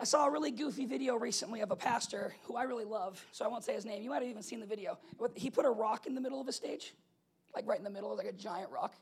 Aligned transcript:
I 0.00 0.04
saw 0.04 0.26
a 0.26 0.30
really 0.30 0.52
goofy 0.52 0.86
video 0.86 1.16
recently 1.16 1.60
of 1.60 1.72
a 1.72 1.76
pastor 1.76 2.34
who 2.44 2.54
I 2.54 2.62
really 2.62 2.84
love, 2.84 3.24
so 3.32 3.44
I 3.44 3.48
won't 3.48 3.64
say 3.64 3.74
his 3.74 3.84
name. 3.84 4.02
You 4.02 4.10
might 4.10 4.22
have 4.22 4.30
even 4.30 4.42
seen 4.42 4.60
the 4.60 4.66
video. 4.66 4.96
He 5.34 5.50
put 5.50 5.64
a 5.64 5.70
rock 5.70 6.06
in 6.06 6.14
the 6.14 6.20
middle 6.20 6.40
of 6.40 6.46
a 6.46 6.52
stage, 6.52 6.94
like 7.54 7.66
right 7.66 7.78
in 7.78 7.84
the 7.84 7.90
middle, 7.90 8.16
like 8.16 8.28
a 8.28 8.32
giant 8.32 8.70
rock. 8.70 8.94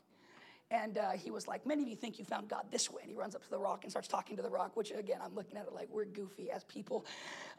And 0.69 0.97
uh, 0.97 1.11
he 1.11 1.31
was 1.31 1.47
like, 1.47 1.65
Many 1.65 1.83
of 1.83 1.87
you 1.87 1.95
think 1.95 2.19
you 2.19 2.25
found 2.25 2.49
God 2.49 2.65
this 2.71 2.91
way. 2.91 3.01
And 3.01 3.09
he 3.09 3.15
runs 3.15 3.35
up 3.35 3.43
to 3.43 3.49
the 3.49 3.57
rock 3.57 3.83
and 3.83 3.91
starts 3.91 4.07
talking 4.07 4.35
to 4.35 4.41
the 4.41 4.49
rock, 4.49 4.75
which 4.75 4.91
again, 4.91 5.19
I'm 5.23 5.33
looking 5.33 5.55
at 5.55 5.65
it 5.65 5.73
like 5.73 5.87
we're 5.89 6.05
goofy 6.05 6.51
as 6.51 6.65
people. 6.65 7.05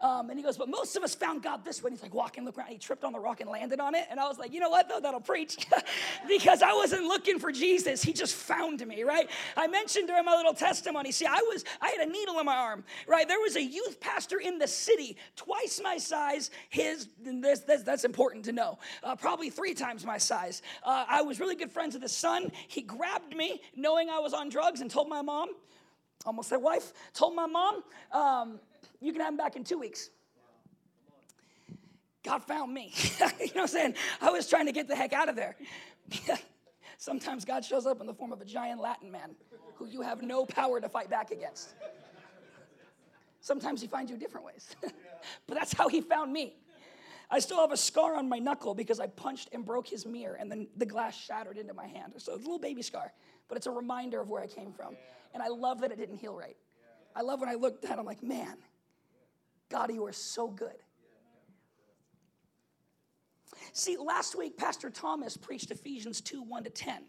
Um, 0.00 0.28
and 0.28 0.38
he 0.38 0.44
goes, 0.44 0.58
But 0.58 0.68
most 0.68 0.94
of 0.94 1.02
us 1.02 1.14
found 1.14 1.42
God 1.42 1.64
this 1.64 1.82
way. 1.82 1.88
And 1.88 1.96
he's 1.96 2.02
like 2.02 2.14
walking, 2.14 2.44
look 2.44 2.58
around. 2.58 2.68
He 2.68 2.76
tripped 2.76 3.04
on 3.04 3.12
the 3.12 3.18
rock 3.18 3.40
and 3.40 3.48
landed 3.48 3.80
on 3.80 3.94
it. 3.94 4.06
And 4.10 4.20
I 4.20 4.28
was 4.28 4.38
like, 4.38 4.52
You 4.52 4.60
know 4.60 4.68
what, 4.68 4.90
though? 4.90 5.00
That'll 5.00 5.20
preach. 5.20 5.66
because 6.28 6.60
I 6.60 6.74
wasn't 6.74 7.04
looking 7.04 7.38
for 7.38 7.50
Jesus. 7.50 8.02
He 8.02 8.12
just 8.12 8.34
found 8.34 8.86
me, 8.86 9.04
right? 9.04 9.30
I 9.56 9.68
mentioned 9.68 10.08
during 10.08 10.26
my 10.26 10.36
little 10.36 10.54
testimony, 10.54 11.10
see, 11.10 11.26
I 11.26 11.42
was, 11.48 11.64
I 11.80 11.88
had 11.88 12.06
a 12.06 12.10
needle 12.10 12.38
in 12.40 12.46
my 12.46 12.56
arm, 12.56 12.84
right? 13.06 13.26
There 13.26 13.40
was 13.40 13.56
a 13.56 13.62
youth 13.62 14.00
pastor 14.00 14.38
in 14.38 14.58
the 14.58 14.68
city, 14.68 15.16
twice 15.34 15.80
my 15.82 15.96
size. 15.96 16.50
His, 16.68 17.08
this, 17.24 17.60
this 17.60 17.82
that's 17.82 18.04
important 18.04 18.44
to 18.44 18.52
know, 18.52 18.78
uh, 19.02 19.16
probably 19.16 19.48
three 19.48 19.72
times 19.72 20.04
my 20.04 20.18
size. 20.18 20.60
Uh, 20.82 21.06
I 21.08 21.22
was 21.22 21.40
really 21.40 21.54
good 21.54 21.72
friends 21.72 21.94
with 21.94 22.02
his 22.02 22.12
son. 22.12 22.52
He 22.68 22.82
grabbed 22.98 23.34
me 23.36 23.60
knowing 23.76 24.10
I 24.10 24.18
was 24.18 24.34
on 24.34 24.48
drugs 24.48 24.80
and 24.80 24.90
told 24.90 25.08
my 25.08 25.22
mom, 25.22 25.48
almost 26.26 26.48
said 26.48 26.56
wife, 26.56 26.92
told 27.14 27.34
my 27.34 27.46
mom, 27.46 27.82
um, 28.12 28.60
you 29.00 29.12
can 29.12 29.20
have 29.20 29.30
him 29.30 29.36
back 29.36 29.56
in 29.56 29.64
two 29.64 29.78
weeks. 29.78 30.10
God 32.24 32.42
found 32.42 32.74
me. 32.74 32.92
you 33.20 33.26
know 33.26 33.32
what 33.38 33.56
I'm 33.56 33.66
saying? 33.68 33.94
I 34.20 34.30
was 34.30 34.48
trying 34.48 34.66
to 34.66 34.72
get 34.72 34.88
the 34.88 34.96
heck 34.96 35.12
out 35.12 35.28
of 35.28 35.36
there. 35.36 35.56
Sometimes 36.98 37.44
God 37.44 37.64
shows 37.64 37.86
up 37.86 38.00
in 38.00 38.06
the 38.06 38.14
form 38.14 38.32
of 38.32 38.40
a 38.40 38.44
giant 38.44 38.80
Latin 38.80 39.10
man 39.10 39.36
who 39.76 39.86
you 39.86 40.02
have 40.02 40.20
no 40.20 40.44
power 40.44 40.80
to 40.80 40.88
fight 40.88 41.08
back 41.08 41.30
against. 41.30 41.74
Sometimes 43.40 43.80
he 43.80 43.86
finds 43.86 44.10
you 44.10 44.16
different 44.16 44.44
ways. 44.44 44.74
but 45.46 45.54
that's 45.56 45.72
how 45.72 45.88
he 45.88 46.00
found 46.00 46.32
me. 46.32 46.56
I 47.30 47.40
still 47.40 47.60
have 47.60 47.72
a 47.72 47.76
scar 47.76 48.16
on 48.16 48.28
my 48.28 48.38
knuckle 48.38 48.74
because 48.74 49.00
I 49.00 49.06
punched 49.06 49.50
and 49.52 49.64
broke 49.64 49.86
his 49.86 50.06
mirror 50.06 50.34
and 50.34 50.50
then 50.50 50.66
the 50.76 50.86
glass 50.86 51.14
shattered 51.16 51.58
into 51.58 51.74
my 51.74 51.86
hand. 51.86 52.14
So 52.16 52.32
it's 52.32 52.44
a 52.44 52.46
little 52.46 52.58
baby 52.58 52.82
scar, 52.82 53.12
but 53.48 53.58
it's 53.58 53.66
a 53.66 53.70
reminder 53.70 54.20
of 54.20 54.30
where 54.30 54.42
I 54.42 54.46
came 54.46 54.72
from. 54.72 54.96
And 55.34 55.42
I 55.42 55.48
love 55.48 55.82
that 55.82 55.92
it 55.92 55.98
didn't 55.98 56.16
heal 56.16 56.34
right. 56.34 56.56
I 57.14 57.22
love 57.22 57.40
when 57.40 57.48
I 57.48 57.54
looked 57.54 57.84
at 57.84 57.92
it, 57.92 57.98
I'm 57.98 58.06
like, 58.06 58.22
man, 58.22 58.56
God, 59.68 59.92
you 59.92 60.06
are 60.06 60.12
so 60.12 60.48
good. 60.48 60.76
See, 63.72 63.96
last 63.96 64.36
week, 64.36 64.56
Pastor 64.56 64.88
Thomas 64.88 65.36
preached 65.36 65.70
Ephesians 65.70 66.20
2 66.20 66.42
1 66.42 66.64
to 66.64 66.70
10. 66.70 67.02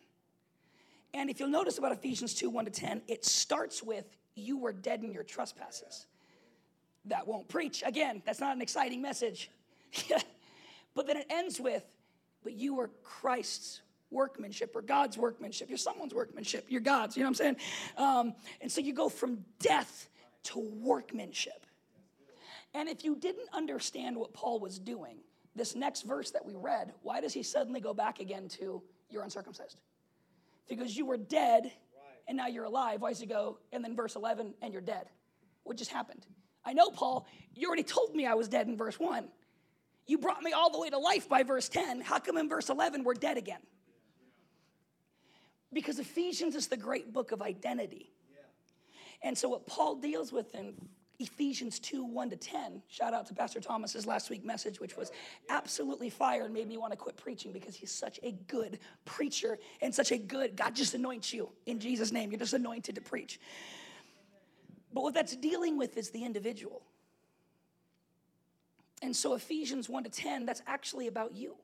And 1.14 1.30
if 1.30 1.40
you'll 1.40 1.50
notice 1.50 1.78
about 1.78 1.92
Ephesians 1.92 2.34
2 2.34 2.50
1 2.50 2.66
to 2.66 2.72
10, 2.72 3.04
it 3.08 3.24
starts 3.24 3.82
with, 3.82 4.06
You 4.36 4.58
were 4.58 4.74
dead 4.74 5.04
in 5.04 5.12
your 5.12 5.24
trespasses. 5.24 6.08
That 7.06 7.26
won't 7.28 7.48
preach. 7.48 7.82
Again, 7.86 8.22
that's 8.26 8.40
not 8.40 8.56
an 8.56 8.62
exciting 8.62 9.02
message. 9.02 9.50
but 10.96 11.08
then 11.08 11.18
it 11.18 11.26
ends 11.30 11.60
with, 11.60 11.84
but 12.44 12.54
you 12.54 12.80
are 12.80 12.90
Christ's 13.04 13.82
workmanship 14.12 14.76
or 14.76 14.82
God's 14.82 15.18
workmanship. 15.18 15.70
You're 15.70 15.78
someone's 15.78 16.14
workmanship. 16.14 16.66
You're 16.70 16.82
God's. 16.82 17.16
You 17.16 17.24
know 17.24 17.30
what 17.30 17.42
I'm 17.42 17.56
saying? 17.56 17.56
Um, 17.98 18.34
and 18.62 18.72
so 18.72 18.82
you 18.82 18.94
go 18.94 19.10
from 19.10 19.44
death 19.60 20.10
to 20.44 20.60
workmanship. 20.60 21.66
And 22.74 22.88
if 22.88 23.04
you 23.04 23.16
didn't 23.16 23.50
understand 23.54 24.18
what 24.18 24.34
Paul 24.34 24.60
was 24.60 24.80
doing, 24.80 25.18
this 25.56 25.76
next 25.76 26.04
verse 26.04 26.32
that 26.32 26.46
we 26.46 26.56
read, 26.56 26.94
why 27.02 27.22
does 27.22 27.34
he 27.34 27.44
suddenly 27.44 27.82
go 27.82 27.94
back 27.94 28.20
again 28.20 28.48
to 28.50 28.82
you're 29.10 29.24
uncircumcised? 29.24 29.78
Because 30.68 30.96
you 30.96 31.06
were 31.06 31.18
dead 31.18 31.72
and 32.28 32.38
now 32.38 32.48
you're 32.48 32.66
alive. 32.66 33.02
Why 33.02 33.10
does 33.10 33.20
he 33.20 33.26
go, 33.26 33.58
and 33.74 33.84
then 33.84 33.96
verse 33.96 34.16
11, 34.16 34.54
and 34.62 34.72
you're 34.72 34.84
dead? 34.84 35.08
What 35.64 35.78
just 35.78 35.92
happened? 35.92 36.28
I 36.64 36.74
know, 36.74 36.92
Paul, 36.92 37.26
you 37.56 37.68
already 37.68 37.84
told 37.84 38.16
me 38.16 38.28
I 38.28 38.36
was 38.36 38.48
dead 38.48 38.68
in 38.68 38.78
verse 38.78 39.00
1. 39.00 39.28
You 40.10 40.18
brought 40.18 40.42
me 40.42 40.54
all 40.54 40.72
the 40.72 40.80
way 40.80 40.90
to 40.90 40.98
life 40.98 41.30
by 41.30 41.44
verse 41.44 41.70
10. 41.70 42.02
How 42.02 42.18
come 42.18 42.36
in 42.38 42.50
verse 42.50 42.70
11 42.70 43.04
we're 43.04 43.14
dead 43.14 43.38
again? 43.38 43.60
Because 45.72 46.00
Ephesians 46.00 46.56
is 46.56 46.66
the 46.66 46.78
great 46.78 47.14
book 47.14 47.32
of 47.32 47.44
identity. 47.44 48.12
And 49.22 49.38
so, 49.38 49.50
what 49.50 49.68
Paul 49.68 49.98
deals 49.98 50.32
with 50.32 50.56
in 50.56 50.74
Ephesians 51.20 51.78
2 51.78 52.04
1 52.04 52.32
to 52.32 52.38
10, 52.38 52.82
shout 52.88 53.14
out 53.14 53.28
to 53.28 53.36
Pastor 53.36 53.60
Thomas's 53.60 54.08
last 54.08 54.32
week 54.32 54.44
message, 54.44 54.80
which 54.80 54.98
was 54.98 55.12
absolutely 55.48 56.10
fire 56.10 56.46
and 56.46 56.56
made 56.56 56.68
me 56.68 56.78
want 56.78 56.92
to 56.92 56.98
quit 56.98 57.16
preaching 57.16 57.52
because 57.52 57.76
he's 57.76 57.92
such 57.92 58.20
a 58.24 58.32
good 58.48 58.80
preacher 59.06 59.60
and 59.80 59.94
such 59.94 60.12
a 60.12 60.18
good, 60.18 60.56
God 60.56 60.76
just 60.76 60.96
anoints 60.96 61.32
you 61.32 61.50
in 61.68 61.80
Jesus' 61.80 62.12
name. 62.12 62.32
You're 62.32 62.40
just 62.40 62.54
anointed 62.54 62.96
to 62.96 63.02
preach. 63.02 63.40
But 64.92 65.04
what 65.04 65.14
that's 65.14 65.36
dealing 65.36 65.78
with 65.78 65.98
is 65.98 66.10
the 66.10 66.26
individual. 66.26 66.82
And 69.02 69.16
so 69.16 69.34
Ephesians 69.34 69.88
1 69.88 70.04
to 70.04 70.10
10, 70.10 70.46
that's 70.46 70.62
actually 70.68 71.08
about 71.08 71.34
you. 71.34 71.56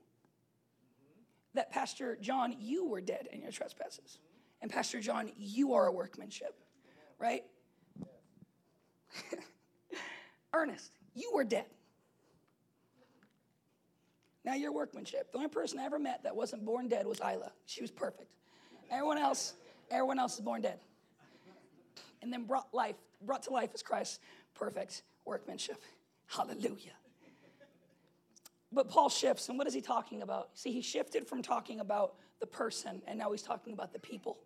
That 1.54 1.72
Pastor 1.72 2.18
John, 2.20 2.56
you 2.60 2.88
were 2.88 3.02
dead 3.02 3.28
in 3.32 3.42
your 3.42 3.52
trespasses. 3.52 4.20
And 4.62 4.72
Pastor 4.72 5.00
John, 5.00 5.32
you 5.38 5.74
are 5.74 5.88
a 5.88 5.92
workmanship, 5.92 6.56
right? 7.20 7.44
Ernest, 10.54 10.92
you 11.14 11.32
were 11.34 11.44
dead. 11.44 11.66
Now 14.44 14.54
you're 14.54 14.72
workmanship. 14.72 15.32
The 15.32 15.38
only 15.38 15.50
person 15.50 15.80
I 15.80 15.86
ever 15.86 15.98
met 15.98 16.24
that 16.24 16.36
wasn't 16.36 16.66
born 16.66 16.88
dead 16.88 17.08
was 17.08 17.20
Isla. 17.20 17.52
She 17.66 17.82
was 17.82 17.92
perfect. 17.92 18.30
Everyone 18.92 19.18
else, 19.18 19.56
everyone 19.90 20.20
else 20.20 20.36
is 20.36 20.42
born 20.42 20.62
dead. 20.62 20.80
And 22.22 22.32
then 22.32 22.46
brought 22.46 22.74
life, 22.74 22.96
brought 23.22 23.44
to 23.44 23.50
life 23.52 23.74
is 23.74 23.82
Christ's 23.82 24.20
perfect 24.54 25.02
workmanship. 25.26 25.82
Hallelujah. 26.28 26.94
But 28.76 28.90
Paul 28.90 29.08
shifts, 29.08 29.48
and 29.48 29.58
what 29.58 29.68
is 29.68 29.74
he 29.74 29.80
talking 29.80 30.22
about? 30.22 30.50
See, 30.54 30.74
he 30.74 30.82
shifted 30.82 31.26
from 31.26 31.42
talking 31.42 31.80
about 31.80 32.16
the 32.42 32.46
person, 32.46 33.02
and 33.08 33.18
now 33.18 33.32
he's 33.32 33.42
talking 33.42 33.72
about 33.72 33.94
the 33.94 34.00
people, 34.00 34.38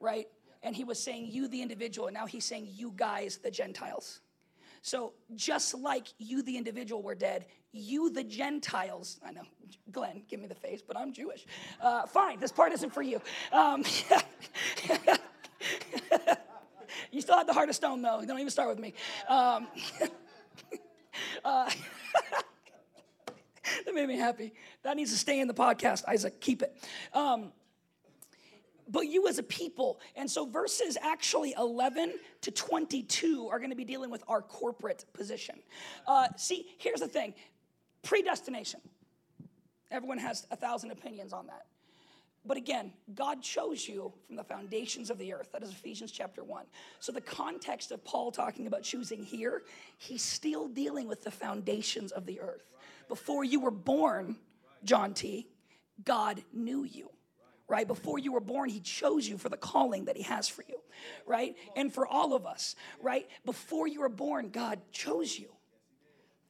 right? 0.00 0.26
And 0.64 0.74
he 0.74 0.82
was 0.82 0.98
saying 0.98 1.28
you, 1.28 1.46
the 1.46 1.62
individual, 1.62 2.08
and 2.08 2.14
now 2.14 2.26
he's 2.26 2.44
saying 2.44 2.66
you 2.74 2.92
guys, 2.96 3.38
the 3.38 3.50
Gentiles. 3.50 4.20
So 4.82 5.12
just 5.36 5.74
like 5.74 6.08
you, 6.18 6.42
the 6.42 6.56
individual, 6.56 7.02
were 7.02 7.14
dead, 7.14 7.46
you, 7.70 8.10
the 8.10 8.24
Gentiles, 8.24 9.20
I 9.24 9.30
know, 9.30 9.44
Glenn, 9.92 10.24
give 10.28 10.40
me 10.40 10.48
the 10.48 10.56
face, 10.56 10.82
but 10.82 10.96
I'm 10.96 11.12
Jewish. 11.12 11.46
Uh, 11.80 12.06
fine, 12.06 12.40
this 12.40 12.50
part 12.50 12.72
isn't 12.72 12.90
for 12.90 13.02
you. 13.02 13.22
Um, 13.52 13.84
you 17.12 17.20
still 17.20 17.36
have 17.36 17.46
the 17.46 17.52
heart 17.52 17.68
of 17.68 17.76
stone, 17.76 18.02
though. 18.02 18.24
Don't 18.26 18.40
even 18.40 18.50
start 18.50 18.70
with 18.70 18.80
me. 18.80 18.92
Um, 19.28 19.68
uh, 21.44 21.70
made 24.00 24.14
me 24.14 24.18
happy. 24.18 24.52
That 24.82 24.96
needs 24.96 25.12
to 25.12 25.18
stay 25.18 25.40
in 25.40 25.48
the 25.48 25.54
podcast, 25.54 26.04
Isaac. 26.08 26.40
Keep 26.40 26.62
it. 26.62 26.76
Um, 27.12 27.52
but 28.88 29.02
you 29.02 29.28
as 29.28 29.38
a 29.38 29.42
people. 29.42 30.00
And 30.16 30.28
so 30.28 30.46
verses 30.46 30.96
actually 31.00 31.54
11 31.56 32.14
to 32.42 32.50
22 32.50 33.48
are 33.50 33.58
going 33.58 33.70
to 33.70 33.76
be 33.76 33.84
dealing 33.84 34.10
with 34.10 34.24
our 34.26 34.42
corporate 34.42 35.04
position. 35.12 35.56
Uh, 36.06 36.28
see, 36.36 36.66
here's 36.78 37.00
the 37.00 37.08
thing 37.08 37.34
predestination. 38.02 38.80
Everyone 39.90 40.18
has 40.18 40.46
a 40.50 40.56
thousand 40.56 40.90
opinions 40.92 41.32
on 41.32 41.46
that. 41.48 41.66
But 42.46 42.56
again, 42.56 42.92
God 43.14 43.42
chose 43.42 43.86
you 43.86 44.12
from 44.26 44.36
the 44.36 44.44
foundations 44.44 45.10
of 45.10 45.18
the 45.18 45.34
earth. 45.34 45.52
That 45.52 45.62
is 45.62 45.70
Ephesians 45.70 46.10
chapter 46.10 46.42
1. 46.42 46.64
So, 46.98 47.12
the 47.12 47.20
context 47.20 47.92
of 47.92 48.02
Paul 48.02 48.32
talking 48.32 48.66
about 48.66 48.82
choosing 48.82 49.22
here, 49.22 49.62
he's 49.98 50.22
still 50.22 50.66
dealing 50.66 51.06
with 51.06 51.22
the 51.22 51.30
foundations 51.30 52.12
of 52.12 52.24
the 52.24 52.40
earth. 52.40 52.70
Before 53.10 53.44
you 53.44 53.60
were 53.60 53.70
born, 53.70 54.36
John 54.84 55.12
T., 55.12 55.46
God 56.02 56.42
knew 56.54 56.84
you 56.84 57.10
right? 57.70 57.86
Before 57.86 58.18
you 58.18 58.32
were 58.32 58.40
born, 58.40 58.68
He 58.68 58.80
chose 58.80 59.26
you 59.26 59.38
for 59.38 59.48
the 59.48 59.56
calling 59.56 60.06
that 60.06 60.16
He 60.16 60.24
has 60.24 60.48
for 60.48 60.64
you, 60.68 60.80
right? 61.24 61.56
And 61.76 61.94
for 61.94 62.06
all 62.06 62.34
of 62.34 62.44
us, 62.44 62.74
right? 63.00 63.28
Before 63.46 63.86
you 63.86 64.00
were 64.00 64.08
born, 64.08 64.50
God 64.50 64.80
chose 64.90 65.38
you. 65.38 65.48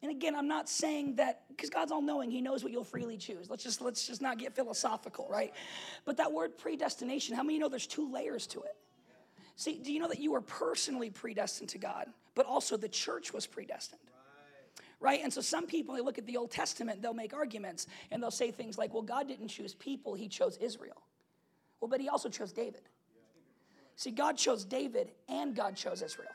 And 0.02 0.10
again, 0.10 0.34
I'm 0.34 0.48
not 0.48 0.66
saying 0.66 1.16
that 1.16 1.42
because 1.50 1.68
God's 1.68 1.92
all 1.92 2.00
knowing, 2.00 2.30
He 2.30 2.40
knows 2.40 2.64
what 2.64 2.72
you'll 2.72 2.84
freely 2.84 3.18
choose. 3.18 3.50
Let's 3.50 3.62
just 3.62 3.82
let's 3.82 4.06
just 4.06 4.22
not 4.22 4.38
get 4.38 4.56
philosophical, 4.56 5.28
right? 5.30 5.52
But 6.06 6.16
that 6.16 6.32
word 6.32 6.56
predestination, 6.56 7.36
how 7.36 7.42
many 7.42 7.58
know 7.58 7.68
there's 7.68 7.86
two 7.86 8.10
layers 8.10 8.46
to 8.48 8.62
it? 8.62 8.76
See, 9.56 9.78
do 9.78 9.92
you 9.92 10.00
know 10.00 10.08
that 10.08 10.20
you 10.20 10.32
were 10.32 10.40
personally 10.40 11.10
predestined 11.10 11.68
to 11.70 11.78
God, 11.78 12.06
but 12.34 12.46
also 12.46 12.78
the 12.78 12.88
church 12.88 13.34
was 13.34 13.46
predestined? 13.46 14.00
Right? 15.00 15.20
And 15.22 15.32
so 15.32 15.40
some 15.40 15.66
people, 15.66 15.94
they 15.94 16.02
look 16.02 16.18
at 16.18 16.26
the 16.26 16.36
Old 16.36 16.50
Testament, 16.50 17.02
they'll 17.02 17.14
make 17.14 17.34
arguments 17.34 17.86
and 18.10 18.22
they'll 18.22 18.30
say 18.30 18.50
things 18.50 18.78
like, 18.78 18.92
well, 18.92 19.02
God 19.02 19.26
didn't 19.26 19.48
choose 19.48 19.74
people, 19.74 20.14
He 20.14 20.28
chose 20.28 20.56
Israel. 20.58 21.02
Well, 21.80 21.88
but 21.88 22.00
He 22.00 22.08
also 22.08 22.28
chose 22.28 22.52
David. 22.52 22.82
See, 23.96 24.10
God 24.10 24.36
chose 24.36 24.64
David 24.64 25.10
and 25.28 25.54
God 25.54 25.76
chose 25.76 26.02
Israel. 26.02 26.30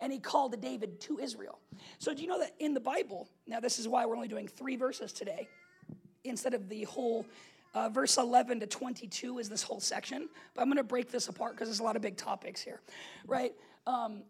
And 0.00 0.12
He 0.12 0.18
called 0.18 0.60
David 0.60 1.00
to 1.02 1.18
Israel. 1.18 1.58
So, 1.98 2.14
do 2.14 2.22
you 2.22 2.28
know 2.28 2.38
that 2.38 2.54
in 2.58 2.74
the 2.74 2.80
Bible, 2.80 3.28
now 3.46 3.60
this 3.60 3.78
is 3.78 3.88
why 3.88 4.04
we're 4.04 4.16
only 4.16 4.28
doing 4.28 4.46
three 4.46 4.76
verses 4.76 5.12
today 5.12 5.48
instead 6.24 6.54
of 6.54 6.68
the 6.68 6.84
whole 6.84 7.24
uh, 7.74 7.88
verse 7.90 8.16
11 8.16 8.60
to 8.60 8.66
22 8.66 9.38
is 9.38 9.48
this 9.48 9.62
whole 9.62 9.80
section, 9.80 10.28
but 10.54 10.62
I'm 10.62 10.68
going 10.68 10.78
to 10.78 10.82
break 10.82 11.10
this 11.10 11.28
apart 11.28 11.52
because 11.52 11.68
there's 11.68 11.80
a 11.80 11.84
lot 11.84 11.94
of 11.94 12.02
big 12.02 12.16
topics 12.16 12.60
here, 12.60 12.80
right? 13.26 13.54
Um, 13.86 14.22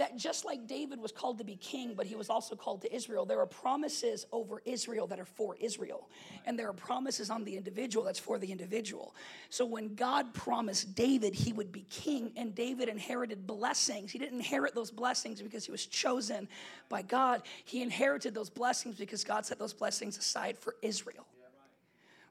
that 0.00 0.16
just 0.16 0.46
like 0.46 0.66
David 0.66 0.98
was 0.98 1.12
called 1.12 1.36
to 1.38 1.44
be 1.44 1.56
king, 1.56 1.92
but 1.94 2.06
he 2.06 2.14
was 2.14 2.30
also 2.30 2.56
called 2.56 2.80
to 2.80 2.94
Israel, 2.94 3.26
there 3.26 3.38
are 3.38 3.46
promises 3.46 4.24
over 4.32 4.62
Israel 4.64 5.06
that 5.08 5.20
are 5.20 5.26
for 5.26 5.56
Israel. 5.60 6.08
And 6.46 6.58
there 6.58 6.68
are 6.70 6.72
promises 6.72 7.28
on 7.28 7.44
the 7.44 7.54
individual 7.54 8.02
that's 8.02 8.18
for 8.18 8.38
the 8.38 8.50
individual. 8.50 9.14
So 9.50 9.66
when 9.66 9.94
God 9.94 10.32
promised 10.32 10.94
David 10.94 11.34
he 11.34 11.52
would 11.52 11.70
be 11.70 11.82
king, 11.90 12.32
and 12.34 12.54
David 12.54 12.88
inherited 12.88 13.46
blessings, 13.46 14.10
he 14.10 14.18
didn't 14.18 14.38
inherit 14.38 14.74
those 14.74 14.90
blessings 14.90 15.42
because 15.42 15.66
he 15.66 15.70
was 15.70 15.84
chosen 15.84 16.48
by 16.88 17.02
God. 17.02 17.42
He 17.66 17.82
inherited 17.82 18.34
those 18.34 18.48
blessings 18.48 18.96
because 18.96 19.22
God 19.22 19.44
set 19.44 19.58
those 19.58 19.74
blessings 19.74 20.16
aside 20.16 20.56
for 20.58 20.76
Israel 20.82 21.26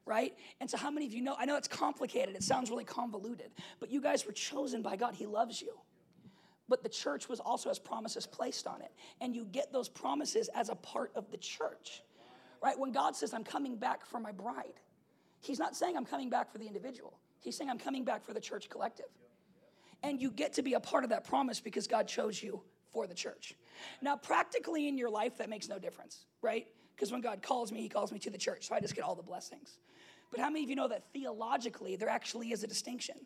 right? 0.06 0.34
And 0.60 0.68
so, 0.68 0.76
how 0.76 0.90
many 0.90 1.06
of 1.06 1.12
you 1.12 1.20
know? 1.20 1.36
I 1.38 1.44
know 1.44 1.56
it's 1.56 1.68
complicated, 1.68 2.34
it 2.34 2.42
sounds 2.42 2.68
really 2.68 2.84
convoluted, 2.84 3.52
but 3.78 3.92
you 3.92 4.00
guys 4.00 4.26
were 4.26 4.32
chosen 4.32 4.82
by 4.82 4.96
God. 4.96 5.14
He 5.14 5.24
loves 5.24 5.62
you 5.62 5.72
but 6.70 6.84
the 6.84 6.88
church 6.88 7.28
was 7.28 7.40
also 7.40 7.68
has 7.68 7.78
promises 7.78 8.26
placed 8.26 8.66
on 8.66 8.80
it. 8.80 8.92
And 9.20 9.34
you 9.34 9.44
get 9.44 9.72
those 9.72 9.88
promises 9.88 10.48
as 10.54 10.70
a 10.70 10.76
part 10.76 11.10
of 11.16 11.30
the 11.30 11.36
church. 11.36 12.02
Right? 12.62 12.78
When 12.78 12.92
God 12.92 13.16
says, 13.16 13.34
I'm 13.34 13.44
coming 13.44 13.76
back 13.76 14.06
for 14.06 14.20
my 14.20 14.32
bride, 14.32 14.80
He's 15.40 15.58
not 15.58 15.74
saying 15.74 15.96
I'm 15.96 16.04
coming 16.06 16.30
back 16.30 16.52
for 16.52 16.58
the 16.58 16.66
individual. 16.66 17.18
He's 17.40 17.56
saying 17.56 17.70
I'm 17.70 17.78
coming 17.78 18.04
back 18.04 18.24
for 18.24 18.34
the 18.34 18.40
church 18.40 18.68
collective. 18.68 19.06
And 20.02 20.20
you 20.20 20.30
get 20.30 20.52
to 20.54 20.62
be 20.62 20.74
a 20.74 20.80
part 20.80 21.02
of 21.02 21.10
that 21.10 21.24
promise 21.24 21.60
because 21.60 21.86
God 21.86 22.06
chose 22.06 22.42
you 22.42 22.62
for 22.92 23.06
the 23.06 23.14
church. 23.14 23.54
Now, 24.02 24.16
practically 24.16 24.86
in 24.86 24.98
your 24.98 25.10
life, 25.10 25.38
that 25.38 25.48
makes 25.48 25.68
no 25.68 25.78
difference, 25.78 26.26
right? 26.42 26.66
Because 26.94 27.10
when 27.10 27.22
God 27.22 27.42
calls 27.42 27.72
me, 27.72 27.80
He 27.80 27.88
calls 27.88 28.12
me 28.12 28.18
to 28.20 28.30
the 28.30 28.38
church, 28.38 28.68
so 28.68 28.74
I 28.74 28.80
just 28.80 28.94
get 28.94 29.04
all 29.04 29.14
the 29.14 29.22
blessings. 29.22 29.78
But 30.30 30.40
how 30.40 30.50
many 30.50 30.62
of 30.62 30.70
you 30.70 30.76
know 30.76 30.88
that 30.88 31.04
theologically, 31.12 31.96
there 31.96 32.08
actually 32.08 32.52
is 32.52 32.62
a 32.62 32.66
distinction? 32.66 33.16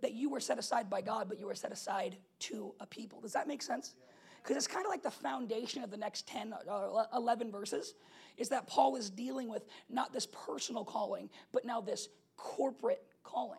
That 0.00 0.12
you 0.12 0.28
were 0.28 0.40
set 0.40 0.58
aside 0.58 0.90
by 0.90 1.00
God, 1.00 1.28
but 1.28 1.38
you 1.38 1.46
were 1.46 1.54
set 1.54 1.72
aside 1.72 2.16
to 2.40 2.74
a 2.80 2.86
people. 2.86 3.20
Does 3.20 3.32
that 3.32 3.48
make 3.48 3.62
sense? 3.62 3.94
Because 4.42 4.56
it's 4.56 4.66
kind 4.66 4.84
of 4.84 4.90
like 4.90 5.02
the 5.02 5.10
foundation 5.10 5.82
of 5.82 5.90
the 5.90 5.96
next 5.96 6.28
10 6.28 6.54
or 6.68 7.06
11 7.14 7.50
verses 7.50 7.94
is 8.36 8.48
that 8.50 8.66
Paul 8.66 8.96
is 8.96 9.10
dealing 9.10 9.48
with 9.48 9.64
not 9.88 10.12
this 10.12 10.26
personal 10.26 10.84
calling, 10.84 11.30
but 11.52 11.64
now 11.64 11.80
this 11.80 12.08
corporate 12.36 13.02
calling. 13.24 13.58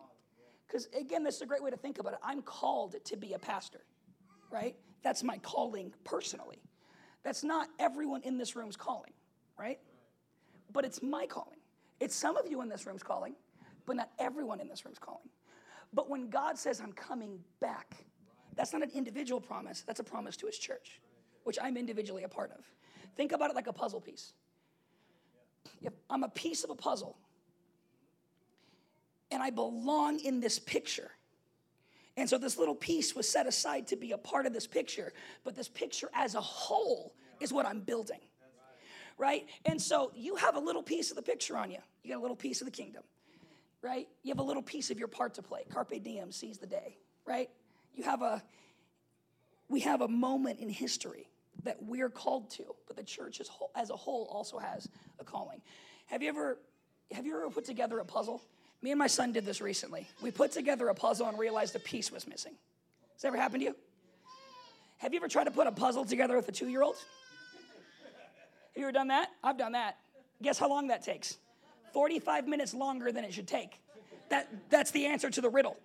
Because 0.68 0.88
again, 0.98 1.24
this 1.24 1.36
is 1.36 1.42
a 1.42 1.45
great 1.45 1.63
way 1.63 1.72
to 1.72 1.78
think 1.78 2.00
about 2.00 2.13
it. 2.13 2.19
I'm 2.24 2.42
called 2.42 2.95
to 3.04 3.18
be 3.18 3.33
a 3.33 3.40
pastor, 3.40 3.81
right? 4.51 4.75
That's 5.04 5.24
my 5.24 5.38
calling 5.40 5.94
personally. 6.04 6.62
That's 7.24 7.44
not 7.44 7.68
everyone 7.80 8.22
in 8.24 8.38
this 8.38 8.56
room's 8.56 8.78
calling, 8.78 9.13
right? 9.60 9.80
But 10.72 10.86
it's 10.86 11.01
my 11.01 11.25
calling. 11.25 11.60
It's 12.00 12.16
some 12.16 12.38
of 12.38 12.50
you 12.50 12.62
in 12.62 12.69
this 12.69 12.86
room's 12.86 13.04
calling, 13.04 13.36
but 13.86 13.95
not 13.95 14.12
everyone 14.19 14.62
in 14.62 14.68
this 14.68 14.86
room's 14.86 15.00
calling. 15.00 15.28
But 15.97 16.11
when 16.11 16.29
God 16.29 16.59
says, 16.59 16.79
I'm 16.79 16.94
coming 16.94 17.39
back, 17.59 18.05
that's 18.55 18.71
not 18.71 18.83
an 18.83 18.91
individual 18.94 19.41
promise, 19.41 19.81
that's 19.81 19.99
a 19.99 20.03
promise 20.03 20.38
to 20.38 20.45
his 20.45 20.59
church, 20.59 21.01
which 21.44 21.57
I'm 21.59 21.75
individually 21.75 22.21
a 22.21 22.29
part 22.29 22.51
of. 22.51 22.63
Think 23.15 23.31
about 23.31 23.49
it 23.49 23.55
like 23.55 23.65
a 23.65 23.73
puzzle 23.73 23.99
piece. 23.99 24.33
If 25.81 25.94
I'm 26.07 26.23
a 26.23 26.29
piece 26.29 26.63
of 26.63 26.69
a 26.69 26.75
puzzle 26.75 27.17
and 29.31 29.41
I 29.41 29.49
belong 29.49 30.19
in 30.19 30.39
this 30.39 30.59
picture. 30.59 31.09
And 32.15 32.29
so 32.29 32.38
this 32.38 32.59
little 32.59 32.75
piece 32.75 33.15
was 33.15 33.27
set 33.27 33.47
aside 33.47 33.88
to 33.88 33.95
be 33.95 34.11
a 34.11 34.19
part 34.19 34.45
of 34.45 34.53
this 34.53 34.67
picture, 34.67 35.13
but 35.44 35.55
this 35.55 35.67
picture 35.67 36.11
as 36.13 36.35
a 36.35 36.41
whole 36.41 37.15
is 37.39 37.51
what 37.51 37.65
I'm 37.65 37.79
building. 37.79 38.19
Right? 39.17 39.47
And 39.65 39.81
so 39.81 40.11
you 40.15 40.35
have 40.35 40.57
a 40.57 40.59
little 40.59 40.83
piece 40.83 41.09
of 41.09 41.15
the 41.15 41.23
picture 41.23 41.57
on 41.57 41.71
you. 41.71 41.79
You 42.03 42.11
got 42.11 42.19
a 42.19 42.21
little 42.21 42.35
piece 42.35 42.61
of 42.61 42.65
the 42.65 42.71
kingdom 42.71 43.01
right? 43.88 44.07
You 44.24 44.31
have 44.31 44.39
a 44.39 44.44
little 44.44 44.62
piece 44.62 44.92
of 44.92 45.00
your 45.00 45.07
part 45.07 45.36
to 45.36 45.42
play. 45.42 45.62
Carpe 45.69 46.04
diem, 46.04 46.31
seize 46.31 46.57
the 46.57 46.68
day, 46.68 46.98
right? 47.25 47.50
You 47.95 48.04
have 48.04 48.22
a, 48.22 48.44
we 49.69 49.80
have 49.81 50.01
a 50.01 50.07
moment 50.07 50.60
in 50.60 50.69
history 50.69 51.30
that 51.63 51.78
we're 51.81 52.10
called 52.10 52.51
to, 52.51 52.63
but 52.86 52.98
the 52.98 53.04
church 53.04 53.39
as, 53.39 53.48
whole, 53.48 53.72
as 53.75 53.89
a 53.89 53.95
whole 53.95 54.28
also 54.31 54.57
has 54.57 54.88
a 55.19 55.24
calling. 55.24 55.62
Have 56.07 56.22
you 56.22 56.30
ever, 56.30 56.60
have 57.12 57.25
you 57.25 57.36
ever 57.38 57.50
put 57.50 57.66
together 57.66 58.00
a 58.00 58.06
puzzle? 58.06 58.42
Me 58.81 58.92
and 58.92 59.00
my 59.00 59.07
son 59.07 59.31
did 59.31 59.45
this 59.45 59.62
recently. 59.62 60.07
We 60.22 60.31
put 60.31 60.51
together 60.51 60.90
a 60.90 60.94
puzzle 60.94 61.28
and 61.28 61.40
realized 61.40 61.75
a 61.75 61.80
piece 61.80 62.12
was 62.12 62.28
missing. 62.28 62.54
Has 63.13 63.22
that 63.22 63.30
ever 63.30 63.38
happened 63.38 63.62
to 63.62 63.68
you? 63.68 63.75
Have 64.98 65.13
you 65.13 65.19
ever 65.19 65.28
tried 65.28 65.45
to 65.45 65.51
put 65.51 65.66
a 65.66 65.72
puzzle 65.72 66.06
together 66.06 66.36
with 66.36 66.48
a 66.50 66.51
two 66.51 66.68
year 66.68 66.83
old? 66.83 66.95
Have 66.95 68.75
you 68.75 68.83
ever 68.83 68.92
done 68.92 69.07
that? 69.07 69.30
I've 69.44 69.57
done 69.57 69.72
that. 69.72 69.98
Guess 70.42 70.60
how 70.60 70.69
long 70.69 70.88
that 70.88 71.04
takes? 71.04 71.38
45 71.97 72.47
minutes 72.47 72.75
longer 72.75 73.11
than 73.11 73.23
it 73.23 73.33
should 73.33 73.47
take. 73.47 73.81
That, 74.29 74.47
that's 74.69 74.91
the 74.91 75.07
answer 75.07 75.31
to 75.31 75.41
the 75.41 75.49
riddle. 75.49 75.77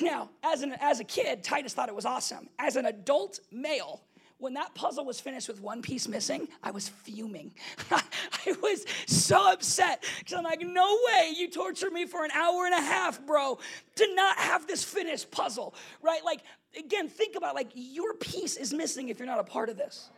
Now, 0.00 0.28
as, 0.42 0.62
an, 0.62 0.74
as 0.80 0.98
a 0.98 1.04
kid, 1.04 1.44
Titus 1.44 1.72
thought 1.72 1.88
it 1.88 1.94
was 1.94 2.04
awesome. 2.04 2.48
As 2.58 2.74
an 2.74 2.84
adult 2.84 3.38
male, 3.52 4.02
when 4.38 4.54
that 4.54 4.74
puzzle 4.74 5.04
was 5.04 5.20
finished 5.20 5.46
with 5.46 5.60
one 5.60 5.82
piece 5.82 6.08
missing, 6.08 6.48
I 6.64 6.72
was 6.72 6.88
fuming. 6.88 7.54
I 7.92 8.56
was 8.60 8.86
so 9.06 9.52
upset 9.52 10.02
because 10.18 10.36
I'm 10.36 10.42
like, 10.42 10.62
no 10.62 10.98
way 11.06 11.32
you 11.36 11.48
torture 11.48 11.92
me 11.92 12.04
for 12.04 12.24
an 12.24 12.32
hour 12.32 12.66
and 12.66 12.74
a 12.74 12.80
half, 12.80 13.24
bro, 13.24 13.56
to 13.94 14.14
not 14.16 14.36
have 14.36 14.66
this 14.66 14.82
finished 14.82 15.30
puzzle, 15.30 15.76
right? 16.02 16.24
Like, 16.24 16.40
again, 16.76 17.08
think 17.08 17.36
about 17.36 17.54
like 17.54 17.70
your 17.72 18.14
piece 18.14 18.56
is 18.56 18.74
missing 18.74 19.10
if 19.10 19.20
you're 19.20 19.26
not 19.26 19.38
a 19.38 19.44
part 19.44 19.68
of 19.68 19.76
this. 19.76 20.10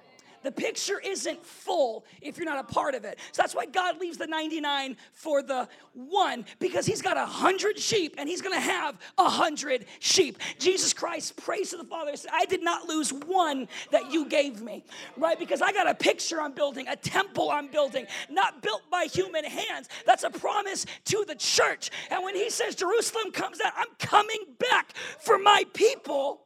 The 0.42 0.52
picture 0.52 0.98
isn't 1.00 1.44
full 1.44 2.04
if 2.22 2.38
you're 2.38 2.46
not 2.46 2.58
a 2.58 2.72
part 2.72 2.94
of 2.94 3.04
it. 3.04 3.18
So 3.32 3.42
that's 3.42 3.54
why 3.54 3.66
God 3.66 4.00
leaves 4.00 4.16
the 4.16 4.26
99 4.26 4.96
for 5.12 5.42
the 5.42 5.68
one, 5.92 6.46
because 6.58 6.86
he's 6.86 7.02
got 7.02 7.16
a 7.16 7.26
hundred 7.26 7.78
sheep 7.78 8.14
and 8.16 8.28
he's 8.28 8.40
gonna 8.40 8.58
have 8.58 8.98
a 9.18 9.28
hundred 9.28 9.84
sheep. 9.98 10.38
Jesus 10.58 10.92
Christ 10.92 11.36
prays 11.36 11.70
to 11.70 11.76
the 11.76 11.84
Father, 11.84 12.16
said, 12.16 12.30
I 12.32 12.46
did 12.46 12.62
not 12.62 12.88
lose 12.88 13.12
one 13.12 13.68
that 13.90 14.10
you 14.10 14.26
gave 14.26 14.62
me, 14.62 14.84
right? 15.16 15.38
Because 15.38 15.60
I 15.60 15.72
got 15.72 15.88
a 15.88 15.94
picture 15.94 16.40
I'm 16.40 16.52
building, 16.52 16.88
a 16.88 16.96
temple 16.96 17.50
I'm 17.50 17.68
building, 17.68 18.06
not 18.30 18.62
built 18.62 18.82
by 18.90 19.04
human 19.04 19.44
hands. 19.44 19.88
That's 20.06 20.24
a 20.24 20.30
promise 20.30 20.86
to 21.06 21.24
the 21.26 21.34
church. 21.34 21.90
And 22.10 22.24
when 22.24 22.34
he 22.34 22.48
says 22.48 22.74
Jerusalem 22.74 23.30
comes 23.32 23.60
out, 23.60 23.72
I'm 23.76 23.94
coming 23.98 24.44
back 24.58 24.94
for 25.20 25.38
my 25.38 25.64
people. 25.74 26.42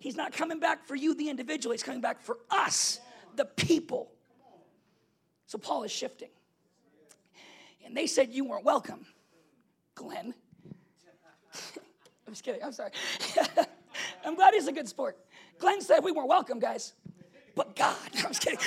He's 0.00 0.16
not 0.16 0.32
coming 0.32 0.60
back 0.60 0.86
for 0.86 0.94
you, 0.94 1.14
the 1.14 1.28
individual. 1.28 1.72
He's 1.72 1.82
coming 1.82 2.00
back 2.00 2.20
for 2.20 2.38
us 2.50 3.00
the 3.38 3.46
people. 3.46 4.10
So 5.46 5.56
Paul 5.56 5.84
is 5.84 5.90
shifting. 5.90 6.28
And 7.86 7.96
they 7.96 8.06
said 8.06 8.30
you 8.30 8.44
weren't 8.44 8.64
welcome, 8.64 9.06
Glenn. 9.94 10.34
I'm 12.26 12.34
just 12.34 12.44
kidding. 12.44 12.62
I'm 12.62 12.72
sorry. 12.72 12.90
I'm 14.26 14.34
glad 14.34 14.52
he's 14.52 14.66
a 14.66 14.72
good 14.72 14.88
sport. 14.88 15.16
Glenn 15.58 15.80
said 15.80 16.00
we 16.04 16.12
weren't 16.12 16.28
welcome, 16.28 16.58
guys. 16.58 16.92
But 17.54 17.74
God, 17.74 17.96
I'm 18.18 18.32
just 18.32 18.42
kidding. 18.42 18.58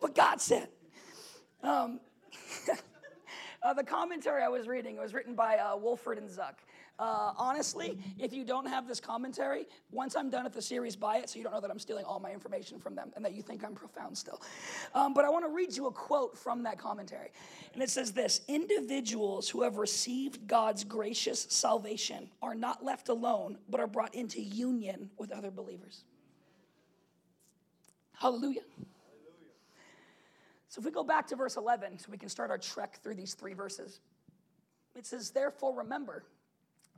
but 0.00 0.14
God 0.16 0.40
said. 0.40 0.68
Um, 1.62 2.00
uh, 3.62 3.74
the 3.74 3.84
commentary 3.84 4.42
I 4.42 4.48
was 4.48 4.66
reading 4.66 4.96
was 4.96 5.14
written 5.14 5.34
by 5.36 5.56
uh, 5.58 5.76
Walvoord 5.76 6.18
and 6.18 6.28
Zuck. 6.28 6.56
Uh, 6.98 7.32
honestly, 7.36 7.98
if 8.18 8.32
you 8.32 8.44
don't 8.44 8.66
have 8.66 8.86
this 8.86 9.00
commentary, 9.00 9.66
once 9.90 10.14
I'm 10.14 10.30
done 10.30 10.44
with 10.44 10.52
the 10.52 10.62
series, 10.62 10.94
buy 10.94 11.16
it 11.16 11.28
so 11.28 11.38
you 11.38 11.42
don't 11.42 11.52
know 11.52 11.60
that 11.60 11.70
I'm 11.70 11.78
stealing 11.78 12.04
all 12.04 12.20
my 12.20 12.30
information 12.30 12.78
from 12.78 12.94
them 12.94 13.12
and 13.16 13.24
that 13.24 13.34
you 13.34 13.42
think 13.42 13.64
I'm 13.64 13.74
profound 13.74 14.16
still. 14.16 14.40
Um, 14.94 15.12
but 15.12 15.24
I 15.24 15.28
want 15.28 15.44
to 15.44 15.50
read 15.50 15.76
you 15.76 15.86
a 15.86 15.90
quote 15.90 16.38
from 16.38 16.62
that 16.62 16.78
commentary. 16.78 17.32
And 17.72 17.82
it 17.82 17.90
says 17.90 18.12
this 18.12 18.42
Individuals 18.46 19.48
who 19.48 19.62
have 19.62 19.76
received 19.76 20.46
God's 20.46 20.84
gracious 20.84 21.46
salvation 21.50 22.30
are 22.40 22.54
not 22.54 22.84
left 22.84 23.08
alone, 23.08 23.58
but 23.68 23.80
are 23.80 23.88
brought 23.88 24.14
into 24.14 24.40
union 24.40 25.10
with 25.18 25.32
other 25.32 25.50
believers. 25.50 26.04
Hallelujah. 28.12 28.62
So 30.68 30.78
if 30.78 30.84
we 30.84 30.92
go 30.92 31.04
back 31.04 31.26
to 31.28 31.36
verse 31.36 31.56
11, 31.56 31.98
so 31.98 32.06
we 32.10 32.18
can 32.18 32.28
start 32.28 32.50
our 32.50 32.58
trek 32.58 33.00
through 33.02 33.14
these 33.14 33.34
three 33.34 33.54
verses, 33.54 34.00
it 34.94 35.06
says, 35.06 35.30
Therefore, 35.30 35.74
remember 35.76 36.24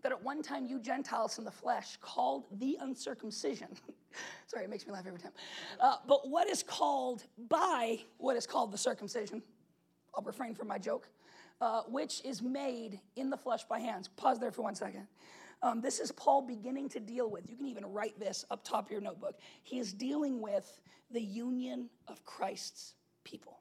that 0.07 0.13
at 0.13 0.23
one 0.23 0.41
time 0.41 0.67
you 0.67 0.79
Gentiles 0.79 1.37
in 1.37 1.45
the 1.45 1.51
flesh 1.51 1.99
called 2.01 2.45
the 2.61 2.79
uncircumcision. 2.81 3.67
Sorry, 4.47 4.63
it 4.63 4.71
makes 4.71 4.87
me 4.87 4.93
laugh 4.93 5.05
every 5.05 5.19
time. 5.19 5.33
Uh, 5.81 5.97
but 6.07 6.29
what 6.29 6.49
is 6.49 6.63
called 6.63 7.25
by 7.49 7.99
what 8.19 8.37
is 8.37 8.47
called 8.47 8.71
the 8.71 8.79
circumcision, 8.79 9.43
I'll 10.15 10.23
refrain 10.23 10.55
from 10.55 10.69
my 10.69 10.79
joke, 10.79 11.09
uh, 11.61 11.83
which 11.89 12.25
is 12.25 12.41
made 12.41 13.01
in 13.17 13.31
the 13.31 13.37
flesh 13.37 13.65
by 13.65 13.81
hands. 13.81 14.07
Pause 14.07 14.39
there 14.39 14.53
for 14.53 14.63
one 14.63 14.77
second. 14.77 15.09
Um, 15.61 15.81
this 15.81 15.99
is 15.99 16.13
Paul 16.13 16.43
beginning 16.43 16.89
to 16.91 17.01
deal 17.01 17.29
with. 17.29 17.51
You 17.51 17.57
can 17.57 17.67
even 17.67 17.85
write 17.87 18.17
this 18.21 18.45
up 18.53 18.63
top 18.63 18.87
of 18.87 18.93
your 18.93 19.01
notebook. 19.01 19.41
He 19.65 19.81
is 19.81 19.93
dealing 19.93 20.41
with 20.41 20.81
the 21.11 21.21
union 21.21 21.91
of 22.07 22.25
Christ's 22.25 22.95
people. 23.25 23.59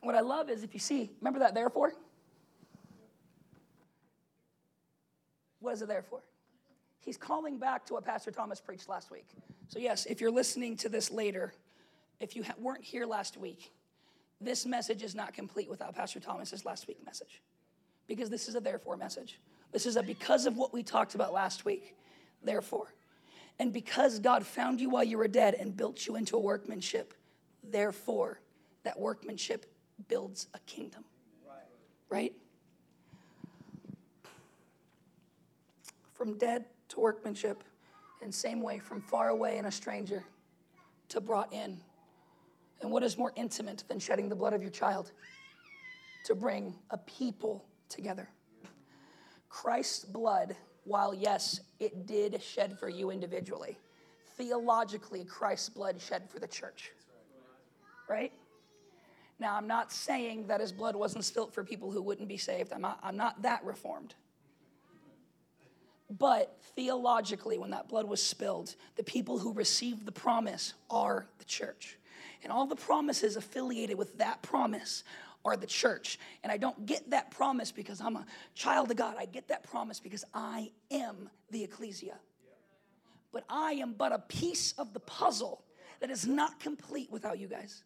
What 0.00 0.14
I 0.14 0.20
love 0.20 0.50
is 0.50 0.62
if 0.62 0.74
you 0.74 0.80
see, 0.80 1.10
remember 1.20 1.40
that 1.40 1.54
therefore? 1.54 1.92
What 5.60 5.74
is 5.74 5.82
it 5.82 5.88
there 5.88 6.02
for? 6.02 6.20
He's 7.00 7.16
calling 7.16 7.58
back 7.58 7.84
to 7.86 7.94
what 7.94 8.04
Pastor 8.04 8.30
Thomas 8.30 8.60
preached 8.60 8.88
last 8.88 9.10
week. 9.10 9.26
So, 9.68 9.78
yes, 9.78 10.06
if 10.06 10.20
you're 10.20 10.30
listening 10.30 10.76
to 10.78 10.88
this 10.88 11.10
later, 11.10 11.52
if 12.18 12.34
you 12.34 12.44
weren't 12.58 12.84
here 12.84 13.06
last 13.06 13.36
week, 13.36 13.72
this 14.40 14.64
message 14.66 15.02
is 15.02 15.14
not 15.14 15.32
complete 15.34 15.68
without 15.68 15.94
Pastor 15.94 16.20
Thomas's 16.20 16.64
last 16.64 16.88
week 16.88 16.98
message 17.04 17.42
because 18.06 18.30
this 18.30 18.48
is 18.48 18.54
a 18.54 18.60
therefore 18.60 18.96
message. 18.96 19.38
This 19.72 19.86
is 19.86 19.96
a 19.96 20.02
because 20.02 20.46
of 20.46 20.56
what 20.56 20.72
we 20.72 20.82
talked 20.82 21.14
about 21.14 21.32
last 21.32 21.64
week. 21.64 21.96
Therefore. 22.42 22.94
And 23.58 23.72
because 23.72 24.18
God 24.18 24.46
found 24.46 24.80
you 24.80 24.88
while 24.88 25.04
you 25.04 25.18
were 25.18 25.28
dead 25.28 25.54
and 25.54 25.76
built 25.76 26.06
you 26.06 26.16
into 26.16 26.36
a 26.36 26.40
workmanship, 26.40 27.12
therefore, 27.62 28.40
that 28.84 28.98
workmanship 28.98 29.66
builds 30.08 30.48
a 30.54 30.58
kingdom. 30.60 31.04
Right? 32.08 32.32
From 36.14 36.36
dead 36.36 36.64
to 36.88 37.00
workmanship, 37.00 37.62
and 38.22 38.34
same 38.34 38.60
way 38.60 38.78
from 38.78 39.00
far 39.00 39.28
away 39.28 39.58
and 39.58 39.66
a 39.66 39.70
stranger 39.70 40.24
to 41.08 41.20
brought 41.20 41.52
in. 41.52 41.78
And 42.82 42.90
what 42.90 43.02
is 43.02 43.18
more 43.18 43.32
intimate 43.36 43.84
than 43.88 43.98
shedding 43.98 44.28
the 44.28 44.36
blood 44.36 44.52
of 44.52 44.62
your 44.62 44.70
child? 44.70 45.12
To 46.24 46.34
bring 46.34 46.74
a 46.90 46.98
people 46.98 47.64
together. 47.88 48.28
Christ's 49.48 50.04
blood, 50.04 50.56
while 50.84 51.14
yes, 51.14 51.60
it 51.78 52.06
did 52.06 52.42
shed 52.42 52.78
for 52.78 52.88
you 52.88 53.10
individually, 53.10 53.78
theologically, 54.36 55.24
Christ's 55.24 55.68
blood 55.68 56.00
shed 56.00 56.28
for 56.30 56.38
the 56.38 56.46
church. 56.46 56.92
Right? 58.08 58.32
Now, 59.40 59.56
I'm 59.56 59.66
not 59.66 59.90
saying 59.90 60.48
that 60.48 60.60
his 60.60 60.70
blood 60.70 60.94
wasn't 60.94 61.24
spilt 61.24 61.54
for 61.54 61.64
people 61.64 61.90
who 61.90 62.02
wouldn't 62.02 62.28
be 62.28 62.36
saved. 62.36 62.72
I'm 62.74 62.82
not, 62.82 63.00
I'm 63.02 63.16
not 63.16 63.40
that 63.42 63.64
reformed. 63.64 64.14
But 66.18 66.58
theologically, 66.76 67.56
when 67.56 67.70
that 67.70 67.88
blood 67.88 68.06
was 68.06 68.22
spilled, 68.22 68.74
the 68.96 69.02
people 69.02 69.38
who 69.38 69.54
received 69.54 70.04
the 70.04 70.12
promise 70.12 70.74
are 70.90 71.26
the 71.38 71.46
church. 71.46 71.96
And 72.42 72.52
all 72.52 72.66
the 72.66 72.76
promises 72.76 73.36
affiliated 73.36 73.96
with 73.96 74.18
that 74.18 74.42
promise 74.42 75.04
are 75.42 75.56
the 75.56 75.66
church. 75.66 76.18
And 76.42 76.52
I 76.52 76.58
don't 76.58 76.84
get 76.84 77.08
that 77.10 77.30
promise 77.30 77.72
because 77.72 78.00
I'm 78.02 78.16
a 78.16 78.26
child 78.54 78.90
of 78.90 78.98
God. 78.98 79.14
I 79.18 79.24
get 79.24 79.48
that 79.48 79.62
promise 79.62 80.00
because 80.00 80.24
I 80.34 80.70
am 80.90 81.30
the 81.50 81.64
ecclesia. 81.64 82.18
But 83.32 83.44
I 83.48 83.72
am 83.72 83.94
but 83.96 84.12
a 84.12 84.18
piece 84.18 84.74
of 84.76 84.92
the 84.92 85.00
puzzle 85.00 85.62
that 86.00 86.10
is 86.10 86.26
not 86.26 86.60
complete 86.60 87.10
without 87.10 87.38
you 87.38 87.46
guys. 87.46 87.84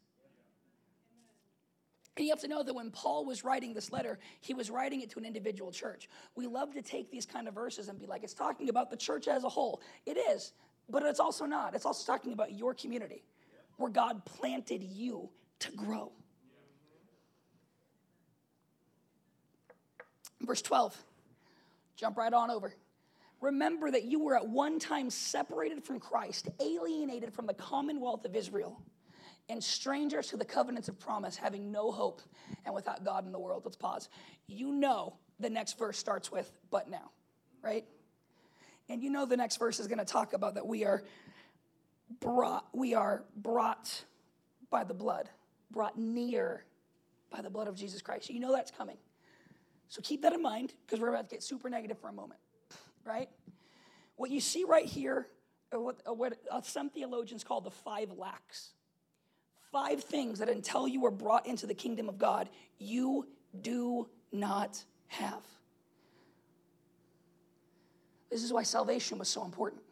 And 2.16 2.24
you 2.24 2.30
have 2.30 2.40
to 2.40 2.48
know 2.48 2.62
that 2.62 2.74
when 2.74 2.90
Paul 2.90 3.24
was 3.24 3.42
writing 3.42 3.74
this 3.74 3.90
letter, 3.90 4.18
he 4.40 4.54
was 4.54 4.70
writing 4.70 5.00
it 5.00 5.10
to 5.10 5.18
an 5.18 5.24
individual 5.24 5.72
church. 5.72 6.08
We 6.36 6.46
love 6.46 6.72
to 6.74 6.82
take 6.82 7.10
these 7.10 7.26
kind 7.26 7.48
of 7.48 7.54
verses 7.54 7.88
and 7.88 7.98
be 7.98 8.06
like, 8.06 8.22
it's 8.22 8.34
talking 8.34 8.68
about 8.68 8.90
the 8.90 8.96
church 8.96 9.26
as 9.26 9.42
a 9.42 9.48
whole. 9.48 9.80
It 10.06 10.16
is, 10.16 10.52
but 10.88 11.02
it's 11.02 11.18
also 11.18 11.44
not. 11.44 11.74
It's 11.74 11.86
also 11.86 12.10
talking 12.10 12.32
about 12.32 12.52
your 12.52 12.72
community 12.72 13.24
where 13.78 13.90
God 13.90 14.24
planted 14.24 14.82
you 14.82 15.28
to 15.58 15.72
grow. 15.72 16.12
Verse 20.40 20.62
12, 20.62 20.96
jump 21.96 22.16
right 22.16 22.32
on 22.32 22.50
over. 22.50 22.74
Remember 23.40 23.90
that 23.90 24.04
you 24.04 24.20
were 24.20 24.36
at 24.36 24.46
one 24.46 24.78
time 24.78 25.10
separated 25.10 25.82
from 25.82 25.98
Christ, 25.98 26.48
alienated 26.60 27.32
from 27.34 27.46
the 27.46 27.54
commonwealth 27.54 28.24
of 28.24 28.36
Israel 28.36 28.80
and 29.48 29.62
strangers 29.62 30.28
to 30.28 30.36
the 30.36 30.44
covenants 30.44 30.88
of 30.88 30.98
promise, 30.98 31.36
having 31.36 31.70
no 31.70 31.90
hope 31.90 32.22
and 32.64 32.74
without 32.74 33.04
God 33.04 33.26
in 33.26 33.32
the 33.32 33.38
world. 33.38 33.62
Let's 33.64 33.76
pause. 33.76 34.08
You 34.46 34.72
know 34.72 35.14
the 35.38 35.50
next 35.50 35.78
verse 35.78 35.98
starts 35.98 36.30
with, 36.32 36.50
but 36.70 36.88
now, 36.88 37.10
right? 37.62 37.84
And 38.88 39.02
you 39.02 39.10
know 39.10 39.26
the 39.26 39.36
next 39.36 39.56
verse 39.56 39.80
is 39.80 39.86
going 39.86 39.98
to 39.98 40.04
talk 40.04 40.32
about 40.32 40.54
that 40.54 40.66
we 40.66 40.84
are 40.84 41.02
brought, 42.20 42.66
we 42.72 42.94
are 42.94 43.24
brought 43.36 44.04
by 44.70 44.84
the 44.84 44.94
blood, 44.94 45.28
brought 45.70 45.98
near 45.98 46.64
by 47.30 47.42
the 47.42 47.50
blood 47.50 47.68
of 47.68 47.76
Jesus 47.76 48.00
Christ. 48.00 48.30
You 48.30 48.40
know 48.40 48.52
that's 48.52 48.70
coming. 48.70 48.96
So 49.88 50.00
keep 50.02 50.22
that 50.22 50.32
in 50.32 50.42
mind 50.42 50.72
because 50.86 51.00
we're 51.00 51.08
about 51.08 51.28
to 51.28 51.36
get 51.36 51.42
super 51.42 51.68
negative 51.68 51.98
for 51.98 52.08
a 52.08 52.12
moment, 52.12 52.40
right? 53.04 53.28
What 54.16 54.30
you 54.30 54.40
see 54.40 54.64
right 54.64 54.86
here, 54.86 55.26
uh, 55.74 55.80
what, 55.80 56.00
uh, 56.08 56.12
what 56.14 56.38
uh, 56.50 56.60
some 56.62 56.90
theologians 56.90 57.44
call 57.44 57.60
the 57.60 57.70
five 57.70 58.10
lacks 58.16 58.73
five 59.74 60.04
things 60.04 60.38
that 60.38 60.48
until 60.48 60.86
you 60.86 61.04
are 61.04 61.10
brought 61.10 61.48
into 61.48 61.66
the 61.66 61.74
kingdom 61.74 62.08
of 62.08 62.16
God, 62.16 62.48
you 62.78 63.26
do 63.60 64.08
not 64.30 64.84
have. 65.08 65.42
This 68.30 68.44
is 68.44 68.52
why 68.52 68.62
salvation 68.62 69.18
was 69.18 69.26
so 69.26 69.44
important. 69.44 69.82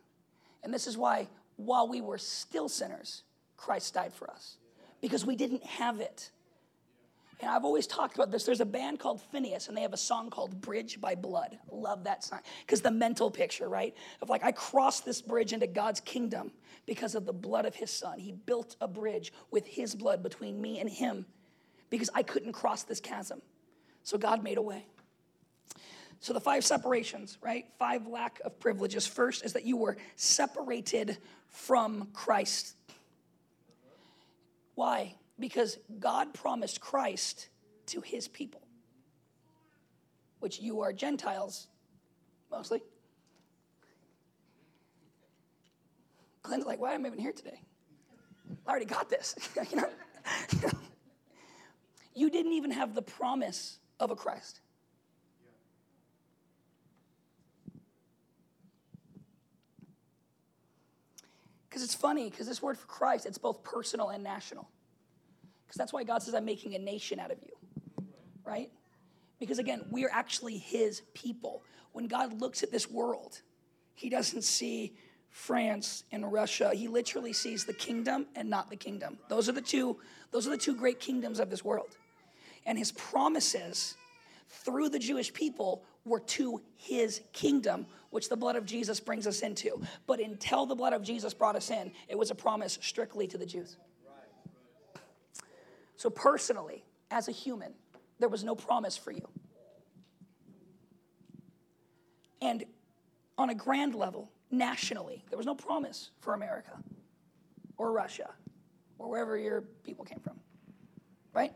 And 0.63 0.73
this 0.73 0.87
is 0.87 0.97
why, 0.97 1.27
while 1.57 1.89
we 1.89 2.01
were 2.01 2.19
still 2.19 2.69
sinners, 2.69 3.25
Christ 3.57 3.95
died 3.95 4.15
for 4.15 4.31
us 4.31 4.57
because 5.01 5.27
we 5.27 5.35
didn't 5.35 5.65
have 5.65 6.01
it. 6.01 6.31
And 7.43 7.51
I've 7.51 7.65
always 7.65 7.89
talked 7.89 8.15
about 8.15 8.31
this. 8.31 8.45
There's 8.45 8.61
a 8.61 8.65
band 8.65 9.01
called 9.01 9.21
Phinehas, 9.21 9.67
and 9.67 9.77
they 9.77 9.83
have 9.83 9.93
a 9.93 9.99
song 9.99 10.31
called 10.31 10.61
Bridge 10.61 11.01
by 11.01 11.17
Blood. 11.17 11.59
Love 11.73 12.05
that 12.05 12.23
song. 12.23 12.39
Because 12.65 12.83
the 12.83 12.91
mental 12.93 13.33
picture, 13.33 13.69
right? 13.69 13.95
Of 14.23 14.31
like, 14.31 14.45
I 14.45 14.53
crossed 14.53 15.05
this 15.05 15.21
bridge 15.21 15.53
into 15.53 15.67
God's 15.67 15.99
kingdom 15.99 16.53
because 16.87 17.17
of 17.17 17.27
the 17.27 17.33
blood 17.33 17.67
of 17.67 17.75
his 17.75 17.91
son. 17.91 18.21
He 18.21 18.31
built 18.31 18.77
a 18.81 18.87
bridge 18.87 19.33
with 19.51 19.67
his 19.67 19.93
blood 19.97 20.23
between 20.23 20.63
me 20.63 20.79
and 20.79 20.89
him 20.89 21.27
because 21.91 22.11
I 22.15 22.23
couldn't 22.23 22.53
cross 22.53 22.85
this 22.85 23.01
chasm. 23.01 23.43
So 24.05 24.19
God 24.19 24.45
made 24.45 24.57
a 24.57 24.63
way. 24.63 24.87
So 26.21 26.33
the 26.33 26.41
five 26.41 26.65
separations, 26.65 27.39
right? 27.43 27.67
Five 27.77 28.07
lack 28.07 28.41
of 28.45 28.61
privileges. 28.61 29.05
First 29.05 29.45
is 29.45 29.55
that 29.55 29.65
you 29.65 29.77
were 29.77 29.97
separated 30.15 31.19
from 31.49 32.07
Christ. 32.13 32.77
Why? 34.77 35.17
Because 35.39 35.79
God 35.99 36.35
promised 36.35 36.81
Christ 36.81 37.49
to 37.87 38.01
his 38.01 38.29
people, 38.29 38.63
which 40.41 40.61
you 40.61 40.81
are 40.81 40.93
Gentiles 40.93 41.67
mostly. 42.51 42.83
Glenn's 46.43 46.67
like, 46.67 46.81
why 46.81 46.95
am 46.95 47.05
I 47.05 47.09
even 47.09 47.19
here 47.19 47.33
today? 47.33 47.61
I 48.67 48.71
already 48.71 48.85
got 48.85 49.09
this. 49.09 49.35
you, 49.71 49.77
know? 49.77 49.89
you 52.15 52.31
didn't 52.31 52.53
even 52.53 52.71
have 52.71 52.95
the 52.95 53.03
promise 53.03 53.79
of 53.99 54.11
a 54.11 54.17
Christ. 54.17 54.61
Because 61.69 61.83
it's 61.83 61.95
funny, 61.95 62.29
because 62.29 62.47
this 62.47 62.61
word 62.61 62.77
for 62.77 62.87
Christ, 62.87 63.25
it's 63.25 63.39
both 63.39 63.63
personal 63.65 64.11
and 64.11 64.23
national. 64.23 64.69
Because 65.73 65.79
that's 65.79 65.93
why 65.95 66.05
God 66.05 66.23
says, 66.23 66.35
I'm 66.35 66.45
making 66.45 66.75
a 66.75 66.79
nation 66.79 67.19
out 67.19 67.31
of 67.31 67.39
you, 67.41 68.07
right? 68.45 68.71
Because 69.41 69.59
again, 69.59 69.87
we're 69.91 70.11
actually 70.13 70.59
his 70.59 71.01
people. 71.15 71.63
When 71.93 72.09
God 72.09 72.43
looks 72.43 72.63
at 72.63 72.71
this 72.71 72.91
world, 72.91 73.41
he 73.95 74.11
doesn't 74.11 74.43
see 74.43 74.93
France 75.31 76.05
and 76.13 76.31
Russia. 76.31 76.73
He 76.75 76.89
literally 76.89 77.33
sees 77.33 77.65
the 77.65 77.73
kingdom 77.73 78.27
and 78.37 78.51
not 78.51 78.69
the 78.69 78.77
kingdom. 78.77 79.17
Those 79.31 79.49
are 79.49 79.53
the 79.53 79.63
two, 79.63 79.97
those 80.31 80.47
are 80.47 80.51
the 80.51 80.59
two 80.59 80.77
great 80.77 81.01
kingdoms 81.01 81.41
of 81.41 81.49
this 81.49 81.65
world. 81.65 81.97
And 82.67 82.77
his 82.77 82.93
promises 82.93 83.97
through 84.51 84.91
the 84.91 84.99
Jewish 84.99 85.33
people 85.33 85.85
were 86.05 86.21
to 86.21 86.61
his 86.77 87.23
kingdom, 87.33 87.87
which 88.11 88.29
the 88.29 88.37
blood 88.37 88.57
of 88.57 88.67
Jesus 88.67 89.01
brings 89.01 89.27
us 89.27 89.41
into. 89.41 89.81
But 90.07 90.21
until 90.21 90.67
the 90.67 90.75
blood 90.75 90.93
of 90.93 91.03
Jesus 91.03 91.33
brought 91.33 91.57
us 91.57 91.71
in, 91.71 91.93
it 92.09 92.19
was 92.19 92.31
a 92.31 92.35
promise 92.35 92.79
strictly 92.83 93.27
to 93.29 93.39
the 93.39 93.47
Jews. 93.47 93.79
So, 96.03 96.11
personally, 96.11 96.85
as 97.13 97.29
a 97.29 97.31
human, 97.31 97.75
there 98.19 98.29
was 98.29 98.43
no 98.43 98.57
promise 98.57 98.97
for 98.97 99.13
you. 99.13 99.29
And 102.41 102.65
on 103.39 103.51
a 103.51 103.55
grand 103.55 103.95
level, 103.95 104.29
nationally. 104.51 105.23
There 105.31 105.37
was 105.37 105.47
no 105.47 105.55
promise 105.55 106.11
for 106.19 106.35
America 106.35 106.73
or 107.79 107.93
Russia 107.93 108.31
or 108.99 109.11
wherever 109.11 109.39
your 109.39 109.61
people 109.85 110.05
came 110.05 110.19
from, 110.19 110.41
right? 111.33 111.53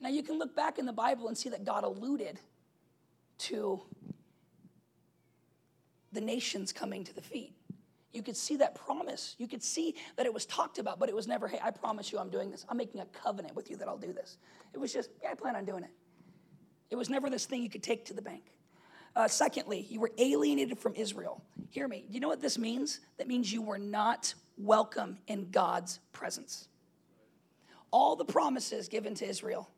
Now 0.00 0.08
you 0.08 0.24
can 0.24 0.36
look 0.36 0.56
back 0.56 0.80
in 0.80 0.86
the 0.86 0.92
Bible 0.92 1.28
and 1.28 1.38
see 1.38 1.50
that 1.50 1.64
God 1.64 1.84
alluded 1.84 2.40
to 3.38 3.82
the 6.12 6.20
nations 6.20 6.72
coming 6.72 7.04
to 7.04 7.14
the 7.14 7.22
feet. 7.22 7.52
You 8.16 8.22
could 8.22 8.36
see 8.36 8.56
that 8.56 8.74
promise. 8.74 9.36
You 9.38 9.46
could 9.46 9.62
see 9.62 9.94
that 10.16 10.24
it 10.24 10.32
was 10.32 10.46
talked 10.46 10.78
about, 10.78 10.98
but 10.98 11.10
it 11.10 11.14
was 11.14 11.28
never, 11.28 11.46
hey, 11.46 11.60
I 11.62 11.70
promise 11.70 12.10
you 12.10 12.18
I'm 12.18 12.30
doing 12.30 12.50
this. 12.50 12.64
I'm 12.68 12.78
making 12.78 13.02
a 13.02 13.04
covenant 13.06 13.54
with 13.54 13.70
you 13.70 13.76
that 13.76 13.86
I'll 13.86 13.98
do 13.98 14.12
this. 14.14 14.38
It 14.72 14.78
was 14.78 14.90
just, 14.90 15.10
yeah, 15.22 15.32
I 15.32 15.34
plan 15.34 15.54
on 15.54 15.66
doing 15.66 15.84
it. 15.84 15.90
It 16.88 16.96
was 16.96 17.10
never 17.10 17.28
this 17.28 17.44
thing 17.44 17.62
you 17.62 17.68
could 17.68 17.82
take 17.82 18.06
to 18.06 18.14
the 18.14 18.22
bank. 18.22 18.44
Uh, 19.14 19.28
secondly, 19.28 19.86
you 19.90 20.00
were 20.00 20.12
alienated 20.16 20.78
from 20.78 20.94
Israel. 20.94 21.42
Hear 21.68 21.88
me. 21.88 22.06
Do 22.08 22.14
you 22.14 22.20
know 22.20 22.28
what 22.28 22.40
this 22.40 22.58
means? 22.58 23.00
That 23.18 23.28
means 23.28 23.52
you 23.52 23.60
were 23.60 23.78
not 23.78 24.32
welcome 24.56 25.18
in 25.26 25.50
God's 25.50 26.00
presence. 26.12 26.68
All 27.90 28.16
the 28.16 28.24
promises 28.24 28.88
given 28.88 29.14
to 29.16 29.28
Israel 29.28 29.68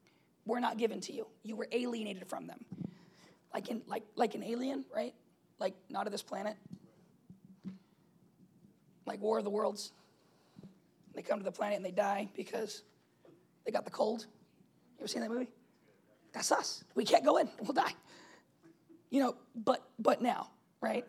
were 0.46 0.60
not 0.60 0.78
given 0.78 1.00
to 1.02 1.12
you. 1.12 1.26
You 1.42 1.56
were 1.56 1.68
alienated 1.72 2.28
from 2.28 2.46
them. 2.46 2.64
Like 3.52 3.68
in 3.68 3.82
like 3.86 4.04
like 4.14 4.34
an 4.34 4.44
alien, 4.44 4.84
right? 4.94 5.14
Like 5.58 5.74
not 5.88 6.06
of 6.06 6.12
this 6.12 6.22
planet. 6.22 6.56
Like 9.08 9.20
War 9.20 9.38
of 9.38 9.44
the 9.44 9.50
Worlds. 9.50 9.92
They 11.14 11.22
come 11.22 11.38
to 11.38 11.44
the 11.44 11.52
planet 11.52 11.76
and 11.76 11.84
they 11.84 11.90
die 11.90 12.28
because 12.36 12.82
they 13.64 13.72
got 13.72 13.84
the 13.84 13.90
cold. 13.90 14.20
You 14.20 15.00
ever 15.00 15.08
seen 15.08 15.22
that 15.22 15.30
movie? 15.30 15.48
That's 16.32 16.52
us. 16.52 16.84
We 16.94 17.04
can't 17.04 17.24
go 17.24 17.38
in. 17.38 17.48
We'll 17.60 17.72
die. 17.72 17.94
You 19.10 19.22
know, 19.22 19.36
but 19.56 19.82
but 19.98 20.22
now, 20.22 20.50
right? 20.80 21.04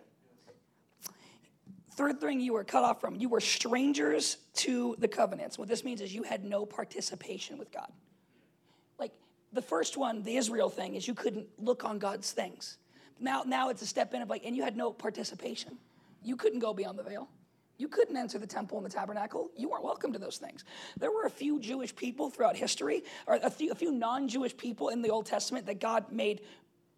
Third 1.92 2.22
thing 2.22 2.40
you 2.40 2.54
were 2.54 2.64
cut 2.64 2.86
off 2.86 3.02
from, 3.02 3.18
you 3.18 3.28
were 3.28 3.42
strangers 3.42 4.38
to 4.54 4.96
the 5.00 5.08
covenants. 5.08 5.58
What 5.58 5.68
this 5.68 5.84
means 5.84 6.00
is 6.00 6.16
you 6.16 6.24
had 6.24 6.46
no 6.46 6.66
participation 6.66 7.58
with 7.58 7.72
God. 7.74 7.92
Like 8.98 9.12
the 9.52 9.62
first 9.62 9.98
one, 9.98 10.24
the 10.24 10.38
Israel 10.38 10.70
thing, 10.70 10.96
is 10.96 11.08
you 11.08 11.14
couldn't 11.14 11.48
look 11.58 11.84
on 11.84 12.00
God's 12.00 12.32
things. 12.32 12.78
Now, 13.20 13.44
now 13.46 13.68
it's 13.68 13.82
a 13.82 13.86
step 13.86 14.14
in 14.14 14.22
of 14.22 14.30
like, 14.30 14.46
and 14.46 14.56
you 14.56 14.64
had 14.64 14.78
no 14.78 14.94
participation. 14.94 15.78
You 16.24 16.38
couldn't 16.38 16.60
go 16.60 16.74
beyond 16.74 16.98
the 16.98 17.04
veil. 17.04 17.28
You 17.80 17.88
couldn't 17.88 18.18
enter 18.18 18.38
the 18.38 18.46
temple 18.46 18.78
and 18.78 18.86
the 18.86 18.92
tabernacle. 18.92 19.50
You 19.56 19.70
weren't 19.70 19.86
welcome 19.86 20.12
to 20.12 20.20
those 20.20 20.38
things. 20.38 20.66
There 21.00 21.12
were 21.12 21.24
a 21.24 21.30
few 21.30 21.60
Jewish 21.60 21.96
people 21.96 22.30
throughout 22.30 22.58
history, 22.58 23.04
or 23.26 23.40
a 23.42 23.50
few, 23.50 23.74
few 23.74 23.94
non 23.94 24.28
Jewish 24.28 24.56
people 24.56 24.90
in 24.90 25.02
the 25.02 25.10
Old 25.10 25.26
Testament 25.26 25.66
that 25.66 25.80
God 25.80 26.12
made 26.12 26.42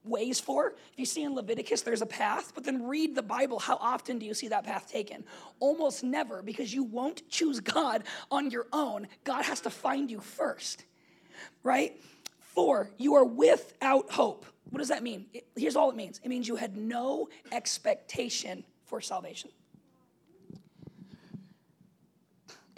ways 0.03 0.39
for. 0.39 0.73
If 0.91 0.97
you 0.97 1.05
see 1.05 1.21
in 1.21 1.35
Leviticus, 1.35 1.83
there's 1.83 2.01
a 2.01 2.07
path, 2.07 2.53
but 2.55 2.63
then 2.63 2.87
read 2.87 3.13
the 3.15 3.21
Bible. 3.21 3.59
How 3.59 3.77
often 3.79 4.17
do 4.17 4.25
you 4.25 4.33
see 4.33 4.47
that 4.47 4.63
path 4.63 4.89
taken? 4.91 5.23
Almost 5.59 6.03
never, 6.03 6.41
because 6.41 6.73
you 6.73 6.83
won't 6.83 7.29
choose 7.29 7.59
God 7.59 8.03
on 8.31 8.49
your 8.49 8.65
own. 8.73 9.07
God 9.23 9.45
has 9.45 9.61
to 9.61 9.69
find 9.69 10.09
you 10.09 10.19
first, 10.19 10.85
right? 11.61 11.95
Four, 12.39 12.89
you 12.97 13.13
are 13.13 13.23
without 13.23 14.11
hope. 14.11 14.47
What 14.71 14.79
does 14.79 14.89
that 14.89 15.03
mean? 15.03 15.27
It, 15.31 15.45
here's 15.55 15.75
all 15.75 15.91
it 15.91 15.95
means 15.95 16.19
it 16.23 16.29
means 16.29 16.47
you 16.47 16.55
had 16.55 16.75
no 16.75 17.29
expectation 17.51 18.63
for 18.85 18.99
salvation. 18.99 19.51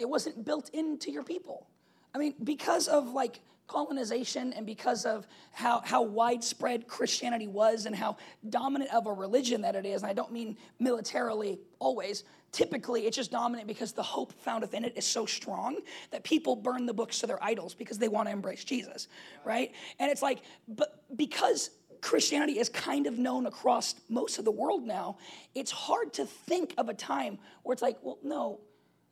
It 0.04 0.10
wasn't 0.10 0.44
built 0.44 0.68
into 0.74 1.10
your 1.10 1.22
people. 1.22 1.66
I 2.14 2.18
mean, 2.18 2.34
because 2.44 2.88
of 2.88 3.14
like 3.14 3.40
colonization 3.66 4.52
and 4.52 4.66
because 4.66 5.06
of 5.06 5.26
how, 5.50 5.80
how 5.82 6.02
widespread 6.02 6.86
Christianity 6.86 7.46
was 7.46 7.86
and 7.86 7.96
how 7.96 8.18
dominant 8.50 8.92
of 8.92 9.06
a 9.06 9.12
religion 9.14 9.62
that 9.62 9.74
it 9.74 9.86
is, 9.86 10.02
and 10.02 10.10
I 10.10 10.12
don't 10.12 10.30
mean 10.30 10.58
militarily 10.78 11.58
always, 11.78 12.24
typically 12.52 13.06
it's 13.06 13.16
just 13.16 13.30
dominant 13.30 13.66
because 13.66 13.92
the 13.92 14.02
hope 14.02 14.34
found 14.42 14.60
within 14.60 14.84
it 14.84 14.92
is 14.94 15.06
so 15.06 15.24
strong 15.24 15.78
that 16.10 16.22
people 16.22 16.54
burn 16.54 16.84
the 16.84 16.92
books 16.92 17.20
to 17.20 17.26
their 17.26 17.42
idols 17.42 17.72
because 17.72 17.96
they 17.96 18.08
want 18.08 18.28
to 18.28 18.32
embrace 18.32 18.62
Jesus, 18.62 19.08
right? 19.42 19.72
And 19.98 20.10
it's 20.10 20.20
like, 20.20 20.42
but 20.68 21.02
because 21.16 21.70
Christianity 22.02 22.58
is 22.58 22.68
kind 22.68 23.06
of 23.06 23.18
known 23.18 23.46
across 23.46 23.94
most 24.10 24.38
of 24.38 24.44
the 24.44 24.50
world 24.50 24.84
now, 24.84 25.16
it's 25.54 25.70
hard 25.70 26.12
to 26.12 26.26
think 26.26 26.74
of 26.76 26.90
a 26.90 26.94
time 26.94 27.38
where 27.62 27.72
it's 27.72 27.80
like, 27.80 27.96
well, 28.02 28.18
no, 28.22 28.60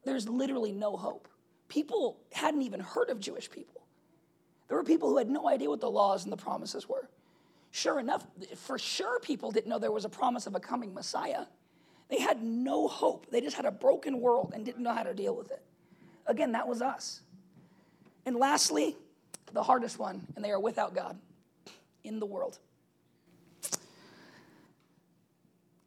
there's 0.04 0.28
literally 0.28 0.73
no 0.73 0.97
hope. 0.97 1.28
People 1.68 2.18
hadn't 2.32 2.62
even 2.62 2.80
heard 2.80 3.11
of 3.11 3.21
Jewish 3.21 3.50
people. 3.50 3.82
There 4.68 4.76
were 4.76 4.85
people 4.85 5.09
who 5.11 5.18
had 5.18 5.28
no 5.28 5.49
idea 5.49 5.68
what 5.68 5.80
the 5.80 5.90
laws 5.90 6.25
and 6.25 6.32
the 6.32 6.37
promises 6.37 6.88
were. 6.88 7.09
Sure 7.71 7.99
enough, 7.99 8.26
for 8.56 8.78
sure, 8.78 9.21
people 9.21 9.50
didn't 9.50 9.68
know 9.68 9.78
there 9.78 9.92
was 9.92 10.04
a 10.04 10.11
promise 10.11 10.47
of 10.47 10.54
a 10.54 10.61
coming 10.61 10.92
Messiah. 10.92 11.47
They 12.09 12.21
had 12.21 12.42
no 12.42 12.88
hope. 12.88 13.26
They 13.30 13.40
just 13.40 13.56
had 13.56 13.64
a 13.64 13.71
broken 13.71 14.21
world 14.21 14.52
and 14.54 14.64
didn't 14.64 14.82
know 14.82 14.92
how 14.92 15.02
to 15.02 15.14
deal 15.14 15.35
with 15.35 15.50
it. 15.50 15.62
Again, 16.26 16.52
that 16.52 16.68
was 16.68 16.82
us. 16.82 17.23
And 18.26 18.37
lastly, 18.37 18.97
the 19.52 19.62
hardest 19.62 19.99
one, 19.99 20.26
and 20.37 20.44
they 20.44 20.50
are 20.50 20.61
without 20.61 20.94
God 20.94 21.18
in 22.04 22.21
the 22.21 22.26
world. 22.26 22.59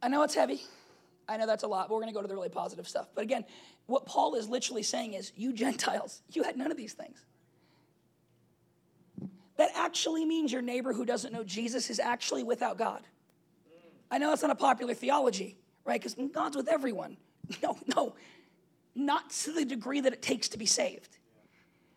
I 0.02 0.08
know 0.08 0.22
it's 0.22 0.34
heavy. 0.34 0.62
I 1.28 1.36
know 1.36 1.46
that's 1.46 1.64
a 1.64 1.68
lot, 1.68 1.88
but 1.88 1.94
we're 1.94 2.02
going 2.02 2.12
to 2.12 2.14
go 2.14 2.22
to 2.22 2.28
the 2.28 2.34
really 2.34 2.48
positive 2.48 2.86
stuff. 2.86 3.08
But 3.14 3.22
again, 3.22 3.44
what 3.86 4.06
Paul 4.06 4.34
is 4.34 4.48
literally 4.48 4.82
saying 4.82 5.14
is, 5.14 5.32
you 5.36 5.52
Gentiles, 5.52 6.22
you 6.32 6.42
had 6.42 6.56
none 6.56 6.70
of 6.70 6.76
these 6.76 6.92
things 6.92 7.24
that 9.56 9.70
actually 9.74 10.24
means 10.24 10.52
your 10.52 10.62
neighbor 10.62 10.92
who 10.92 11.04
doesn't 11.04 11.32
know 11.32 11.44
Jesus 11.44 11.90
is 11.90 11.98
actually 11.98 12.42
without 12.42 12.78
God. 12.78 13.02
I 14.10 14.18
know 14.18 14.30
that's 14.30 14.42
not 14.42 14.50
a 14.50 14.56
popular 14.56 14.94
theology, 14.94 15.56
right? 15.84 16.00
Because 16.00 16.16
God's 16.32 16.56
with 16.56 16.68
everyone. 16.68 17.16
No, 17.62 17.78
no, 17.94 18.16
not 18.96 19.30
to 19.30 19.52
the 19.52 19.64
degree 19.64 20.00
that 20.00 20.12
it 20.12 20.20
takes 20.20 20.48
to 20.48 20.58
be 20.58 20.66
saved, 20.66 21.18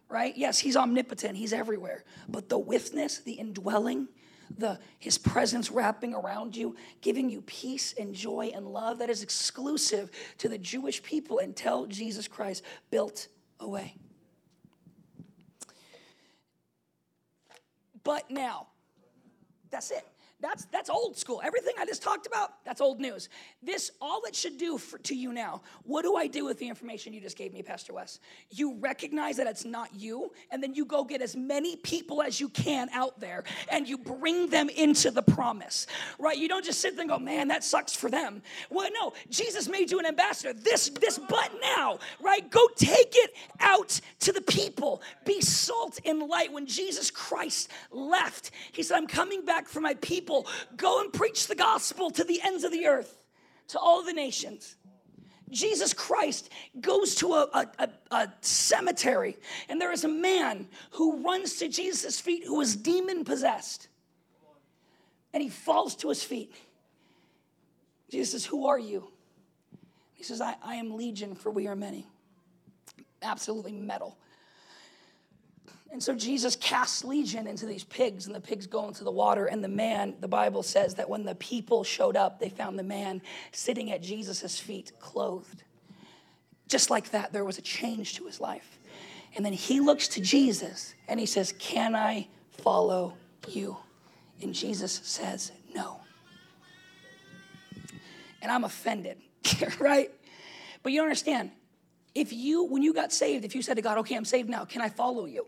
right? 0.07 0.37
Yes, 0.37 0.59
He's 0.59 0.77
omnipotent, 0.77 1.35
He's 1.35 1.53
everywhere. 1.53 2.03
But 2.27 2.49
the 2.49 2.59
witness, 2.59 3.17
the 3.17 3.33
indwelling, 3.33 4.09
the 4.57 4.79
His 4.97 5.17
presence 5.17 5.71
wrapping 5.71 6.13
around 6.13 6.55
you, 6.55 6.75
giving 7.01 7.29
you 7.29 7.41
peace 7.41 7.93
and 7.99 8.13
joy 8.13 8.51
and 8.53 8.67
love 8.67 8.99
that 8.99 9.09
is 9.09 9.23
exclusive 9.23 10.11
to 10.39 10.49
the 10.49 10.57
Jewish 10.57 11.01
people 11.03 11.39
until 11.39 11.85
Jesus 11.85 12.27
Christ 12.27 12.63
built 12.89 13.27
a 13.59 13.67
way. 13.67 13.95
but 18.09 18.31
now. 18.31 18.65
That's 19.69 19.91
it. 19.91 20.03
That's 20.41 20.65
that's 20.65 20.89
old 20.89 21.17
school. 21.17 21.41
Everything 21.43 21.73
I 21.77 21.85
just 21.85 22.01
talked 22.01 22.25
about, 22.25 22.63
that's 22.63 22.79
old 22.79 23.01
news. 23.01 23.27
This 23.61 23.91
all 23.99 24.21
it 24.25 24.33
should 24.33 24.57
do 24.57 24.77
for, 24.77 24.97
to 24.99 25.13
you 25.13 25.33
now. 25.33 25.61
What 25.83 26.03
do 26.03 26.15
I 26.15 26.27
do 26.27 26.45
with 26.45 26.59
the 26.59 26.69
information 26.69 27.11
you 27.11 27.19
just 27.19 27.37
gave 27.37 27.53
me, 27.53 27.61
Pastor 27.61 27.93
Wes? 27.93 28.19
You 28.49 28.75
recognize 28.75 29.35
that 29.35 29.47
it's 29.47 29.65
not 29.65 29.93
you, 29.93 30.31
and 30.49 30.63
then 30.63 30.73
you 30.73 30.85
go 30.85 31.03
get 31.03 31.21
as 31.21 31.35
many 31.35 31.75
people 31.75 32.21
as 32.21 32.39
you 32.39 32.47
can 32.47 32.87
out 32.93 33.19
there, 33.19 33.43
and 33.69 33.85
you 33.85 33.97
bring 33.97 34.47
them 34.47 34.69
into 34.69 35.11
the 35.11 35.21
promise. 35.21 35.87
Right? 36.17 36.37
You 36.37 36.47
don't 36.47 36.63
just 36.63 36.79
sit 36.79 36.95
there 36.95 37.01
and 37.01 37.09
go, 37.09 37.19
"Man, 37.19 37.49
that 37.49 37.65
sucks 37.65 37.93
for 37.93 38.09
them." 38.09 38.41
Well, 38.69 38.89
no. 38.93 39.11
Jesus 39.29 39.67
made 39.67 39.91
you 39.91 39.99
an 39.99 40.05
ambassador. 40.05 40.53
This 40.53 40.87
this 40.87 41.19
but 41.19 41.51
now, 41.61 41.99
right? 42.21 42.49
Go 42.49 42.65
take 42.77 43.13
it 43.13 43.33
out 43.59 43.99
to 44.21 44.31
the 44.31 44.41
people. 44.41 45.01
Be 45.25 45.41
salt 45.41 45.99
and 46.05 46.23
light. 46.23 46.53
When 46.53 46.65
Jesus 46.65 47.11
Christ 47.11 47.69
left, 47.91 48.51
He 48.71 48.83
said, 48.83 48.95
"I'm 48.95 49.07
coming 49.07 49.43
back 49.43 49.67
for 49.67 49.81
my 49.81 49.95
people." 49.95 50.28
People, 50.29 50.47
go 50.77 51.01
and 51.01 51.11
preach 51.11 51.47
the 51.47 51.55
gospel 51.55 52.11
to 52.11 52.23
the 52.23 52.39
ends 52.43 52.63
of 52.63 52.71
the 52.71 52.85
earth, 52.85 53.23
to 53.69 53.79
all 53.79 54.03
the 54.03 54.13
nations. 54.13 54.75
Jesus 55.49 55.93
Christ 55.93 56.51
goes 56.79 57.15
to 57.15 57.33
a, 57.33 57.67
a, 57.79 57.89
a, 58.11 58.33
cemetery, 58.41 59.37
and 59.67 59.81
there 59.81 59.91
is 59.91 60.03
a 60.03 60.09
man 60.09 60.67
who 60.91 61.23
runs 61.23 61.55
to 61.57 61.67
Jesus' 61.67 62.19
feet 62.19 62.45
who 62.45 62.61
is 62.61 62.75
demon 62.75 63.25
possessed. 63.25 63.87
And 65.33 65.41
he 65.41 65.49
falls 65.49 65.95
to 65.97 66.09
his 66.09 66.23
feet. 66.23 66.53
Jesus 68.11 68.31
says, 68.31 68.45
Who 68.45 68.67
are 68.67 68.79
you? 68.79 69.09
He 70.13 70.23
says, 70.23 70.41
I, 70.41 70.55
I 70.63 70.75
am 70.75 70.95
Legion, 70.95 71.33
for 71.33 71.49
we 71.49 71.67
are 71.67 71.75
many. 71.75 72.05
Absolutely 73.21 73.71
metal. 73.71 74.17
And 75.91 76.03
so 76.03 76.13
Jesus 76.13 76.55
casts 76.55 77.03
legion 77.03 77.47
into 77.47 77.65
these 77.65 77.83
pigs, 77.83 78.27
and 78.27 78.35
the 78.35 78.39
pigs 78.39 78.67
go 78.67 78.87
into 78.87 79.03
the 79.03 79.11
water. 79.11 79.47
And 79.47 79.63
the 79.63 79.69
man, 79.69 80.15
the 80.19 80.27
Bible 80.27 80.61
says 80.61 80.95
that 80.95 81.09
when 81.09 81.23
the 81.23 81.35
people 81.35 81.83
showed 81.83 82.15
up, 82.15 82.39
they 82.39 82.49
found 82.49 82.77
the 82.77 82.83
man 82.83 83.21
sitting 83.51 83.91
at 83.91 84.01
Jesus' 84.01 84.59
feet, 84.59 84.91
clothed. 84.99 85.63
Just 86.67 86.91
like 86.91 87.09
that, 87.09 87.33
there 87.33 87.43
was 87.43 87.57
a 87.57 87.63
change 87.63 88.15
to 88.15 88.25
his 88.27 88.39
life. 88.39 88.77
And 89.35 89.43
then 89.43 89.53
he 89.53 89.79
looks 89.79 90.07
to 90.09 90.21
Jesus 90.21 90.93
and 91.07 91.19
he 91.19 91.25
says, 91.25 91.53
Can 91.57 91.95
I 91.95 92.27
follow 92.51 93.15
you? 93.47 93.77
And 94.41 94.53
Jesus 94.53 95.01
says, 95.03 95.51
No. 95.73 96.01
And 98.41 98.51
I'm 98.51 98.63
offended, 98.63 99.17
right? 99.79 100.11
But 100.83 100.91
you 100.91 101.01
understand, 101.01 101.51
if 102.13 102.31
you, 102.31 102.63
when 102.65 102.83
you 102.83 102.93
got 102.93 103.11
saved, 103.11 103.43
if 103.43 103.55
you 103.55 103.63
said 103.63 103.75
to 103.75 103.81
God, 103.81 103.97
Okay, 103.99 104.15
I'm 104.15 104.25
saved 104.25 104.49
now, 104.49 104.65
can 104.65 104.81
I 104.81 104.89
follow 104.89 105.25
you? 105.25 105.47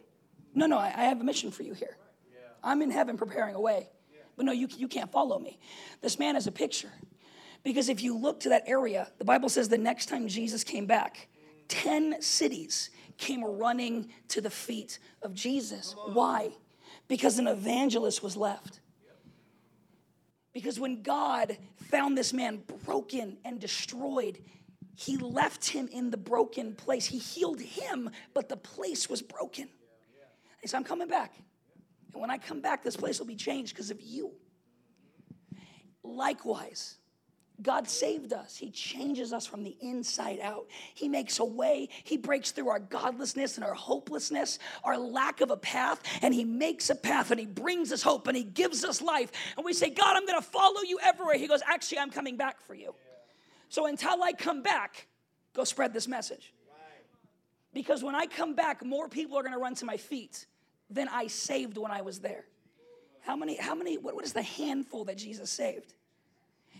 No, 0.53 0.65
no, 0.65 0.77
I, 0.77 0.93
I 0.95 1.03
have 1.03 1.21
a 1.21 1.23
mission 1.23 1.51
for 1.51 1.63
you 1.63 1.73
here. 1.73 1.97
I'm 2.63 2.81
in 2.81 2.91
heaven 2.91 3.17
preparing 3.17 3.55
a 3.55 3.61
way. 3.61 3.89
But 4.35 4.45
no, 4.45 4.51
you, 4.51 4.67
you 4.77 4.87
can't 4.87 5.11
follow 5.11 5.39
me. 5.39 5.59
This 6.01 6.17
man 6.17 6.35
is 6.35 6.47
a 6.47 6.51
picture. 6.51 6.91
Because 7.63 7.89
if 7.89 8.01
you 8.01 8.17
look 8.17 8.39
to 8.41 8.49
that 8.49 8.63
area, 8.65 9.11
the 9.17 9.25
Bible 9.25 9.49
says 9.49 9.69
the 9.69 9.77
next 9.77 10.07
time 10.07 10.27
Jesus 10.27 10.63
came 10.63 10.85
back, 10.85 11.27
10 11.67 12.21
cities 12.21 12.89
came 13.17 13.43
running 13.43 14.09
to 14.29 14.41
the 14.41 14.49
feet 14.49 14.99
of 15.21 15.33
Jesus. 15.33 15.95
Why? 16.13 16.51
Because 17.07 17.39
an 17.39 17.47
evangelist 17.47 18.23
was 18.23 18.35
left. 18.35 18.79
Because 20.53 20.79
when 20.79 21.01
God 21.01 21.57
found 21.89 22.17
this 22.17 22.33
man 22.33 22.63
broken 22.85 23.37
and 23.45 23.59
destroyed, 23.59 24.39
he 24.95 25.17
left 25.17 25.69
him 25.69 25.87
in 25.91 26.09
the 26.09 26.17
broken 26.17 26.73
place. 26.73 27.05
He 27.05 27.19
healed 27.19 27.61
him, 27.61 28.09
but 28.33 28.49
the 28.49 28.57
place 28.57 29.09
was 29.09 29.21
broken. 29.21 29.69
He 30.61 30.67
said, 30.67 30.77
I'm 30.77 30.83
coming 30.83 31.07
back. 31.07 31.33
And 32.13 32.21
when 32.21 32.29
I 32.29 32.37
come 32.37 32.61
back, 32.61 32.83
this 32.83 32.95
place 32.95 33.19
will 33.19 33.27
be 33.27 33.35
changed 33.35 33.73
because 33.73 33.91
of 33.91 33.99
you. 34.01 34.31
Likewise, 36.03 36.95
God 37.61 37.87
saved 37.87 38.33
us. 38.33 38.57
He 38.57 38.71
changes 38.71 39.33
us 39.33 39.45
from 39.45 39.63
the 39.63 39.75
inside 39.81 40.39
out. 40.39 40.65
He 40.95 41.07
makes 41.07 41.39
a 41.39 41.45
way. 41.45 41.89
He 42.03 42.17
breaks 42.17 42.51
through 42.51 42.69
our 42.69 42.79
godlessness 42.79 43.55
and 43.57 43.63
our 43.63 43.73
hopelessness, 43.73 44.57
our 44.83 44.97
lack 44.97 45.41
of 45.41 45.51
a 45.51 45.57
path, 45.57 46.01
and 46.21 46.33
He 46.33 46.43
makes 46.43 46.89
a 46.89 46.95
path 46.95 47.31
and 47.31 47.39
He 47.39 47.45
brings 47.45 47.91
us 47.91 48.01
hope 48.01 48.27
and 48.27 48.35
He 48.35 48.43
gives 48.43 48.83
us 48.83 49.01
life. 49.01 49.31
And 49.57 49.65
we 49.65 49.73
say, 49.73 49.89
God, 49.89 50.15
I'm 50.15 50.25
going 50.25 50.39
to 50.39 50.45
follow 50.47 50.81
you 50.81 50.99
everywhere. 51.03 51.37
He 51.37 51.47
goes, 51.47 51.61
Actually, 51.67 51.99
I'm 51.99 52.11
coming 52.11 52.35
back 52.35 52.61
for 52.61 52.73
you. 52.73 52.95
So 53.69 53.85
until 53.85 54.21
I 54.23 54.33
come 54.33 54.63
back, 54.63 55.07
go 55.53 55.63
spread 55.63 55.93
this 55.93 56.07
message. 56.07 56.53
Because 57.73 58.03
when 58.03 58.15
I 58.15 58.25
come 58.25 58.53
back, 58.53 58.83
more 58.83 59.07
people 59.07 59.37
are 59.37 59.43
going 59.43 59.53
to 59.53 59.59
run 59.59 59.75
to 59.75 59.85
my 59.85 59.95
feet 59.95 60.45
than 60.91 61.07
I 61.07 61.27
saved 61.27 61.77
when 61.77 61.91
I 61.91 62.01
was 62.01 62.19
there. 62.19 62.45
How 63.21 63.35
many, 63.35 63.55
how 63.55 63.75
many, 63.75 63.97
what, 63.97 64.15
what 64.15 64.25
is 64.25 64.33
the 64.33 64.41
handful 64.41 65.05
that 65.05 65.17
Jesus 65.17 65.49
saved? 65.49 65.93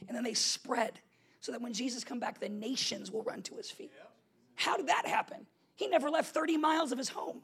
And 0.08 0.16
then 0.16 0.24
they 0.24 0.34
spread 0.34 1.00
so 1.40 1.52
that 1.52 1.62
when 1.62 1.74
Jesus 1.74 2.04
come 2.04 2.20
back, 2.20 2.40
the 2.40 2.50
nations 2.50 3.12
will 3.12 3.24
run 3.24 3.42
to 3.44 3.56
his 3.56 3.72
feet. 3.72 3.92
How 4.56 4.78
did 4.78 4.88
that 4.88 5.06
happen? 5.06 5.46
He 5.76 5.88
never 5.88 6.10
left 6.10 6.34
30 6.34 6.58
miles 6.58 6.92
of 6.92 6.98
his 6.98 7.10
home 7.10 7.42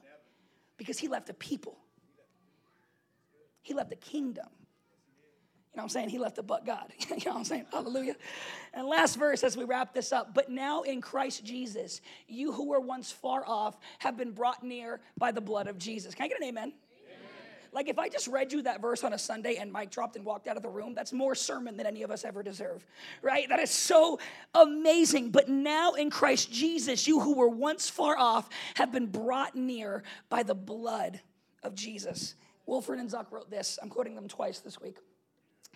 because 0.77 0.99
he 0.99 1.07
left 1.07 1.29
a 1.29 1.33
people. 1.33 1.77
He 3.61 3.73
left 3.73 3.91
a 3.91 3.95
kingdom. 3.95 4.47
Know 5.77 5.83
I'm 5.83 5.89
saying? 5.89 6.09
He 6.09 6.17
left 6.17 6.39
a 6.39 6.43
but 6.43 6.65
God. 6.65 6.91
you 6.99 7.17
know 7.17 7.33
what 7.33 7.35
I'm 7.37 7.43
saying? 7.43 7.67
Hallelujah. 7.71 8.15
And 8.73 8.87
last 8.87 9.15
verse 9.15 9.43
as 9.43 9.55
we 9.55 9.63
wrap 9.63 9.93
this 9.93 10.11
up. 10.11 10.33
But 10.33 10.49
now 10.49 10.81
in 10.81 11.01
Christ 11.01 11.45
Jesus, 11.45 12.01
you 12.27 12.51
who 12.51 12.69
were 12.69 12.79
once 12.79 13.11
far 13.11 13.43
off 13.45 13.77
have 13.99 14.17
been 14.17 14.31
brought 14.31 14.63
near 14.63 14.99
by 15.19 15.31
the 15.31 15.39
blood 15.39 15.67
of 15.67 15.77
Jesus. 15.77 16.15
Can 16.15 16.25
I 16.25 16.27
get 16.29 16.41
an 16.41 16.47
amen? 16.47 16.73
Like 17.73 17.89
if 17.89 17.99
I 17.99 18.09
just 18.09 18.27
read 18.27 18.51
you 18.51 18.63
that 18.63 18.81
verse 18.81 19.03
on 19.03 19.13
a 19.13 19.19
Sunday 19.19 19.57
and 19.57 19.71
mic 19.71 19.91
dropped 19.91 20.15
and 20.15 20.25
walked 20.25 20.47
out 20.47 20.57
of 20.57 20.63
the 20.63 20.69
room, 20.69 20.95
that's 20.95 21.13
more 21.13 21.35
sermon 21.35 21.77
than 21.77 21.85
any 21.85 22.01
of 22.01 22.09
us 22.09 22.25
ever 22.25 22.41
deserve, 22.41 22.83
right? 23.21 23.47
That 23.47 23.59
is 23.59 23.69
so 23.69 24.17
amazing. 24.55 25.29
But 25.29 25.47
now 25.47 25.93
in 25.93 26.09
Christ 26.09 26.51
Jesus, 26.51 27.07
you 27.07 27.19
who 27.19 27.35
were 27.35 27.49
once 27.49 27.87
far 27.87 28.17
off 28.17 28.49
have 28.75 28.91
been 28.91 29.05
brought 29.05 29.55
near 29.55 30.01
by 30.27 30.41
the 30.41 30.55
blood 30.55 31.19
of 31.61 31.75
Jesus. 31.75 32.33
Walvoord 32.67 32.99
and 32.99 33.11
Zuck 33.11 33.31
wrote 33.31 33.51
this. 33.51 33.77
I'm 33.79 33.89
quoting 33.89 34.15
them 34.15 34.27
twice 34.27 34.57
this 34.59 34.81
week. 34.81 34.97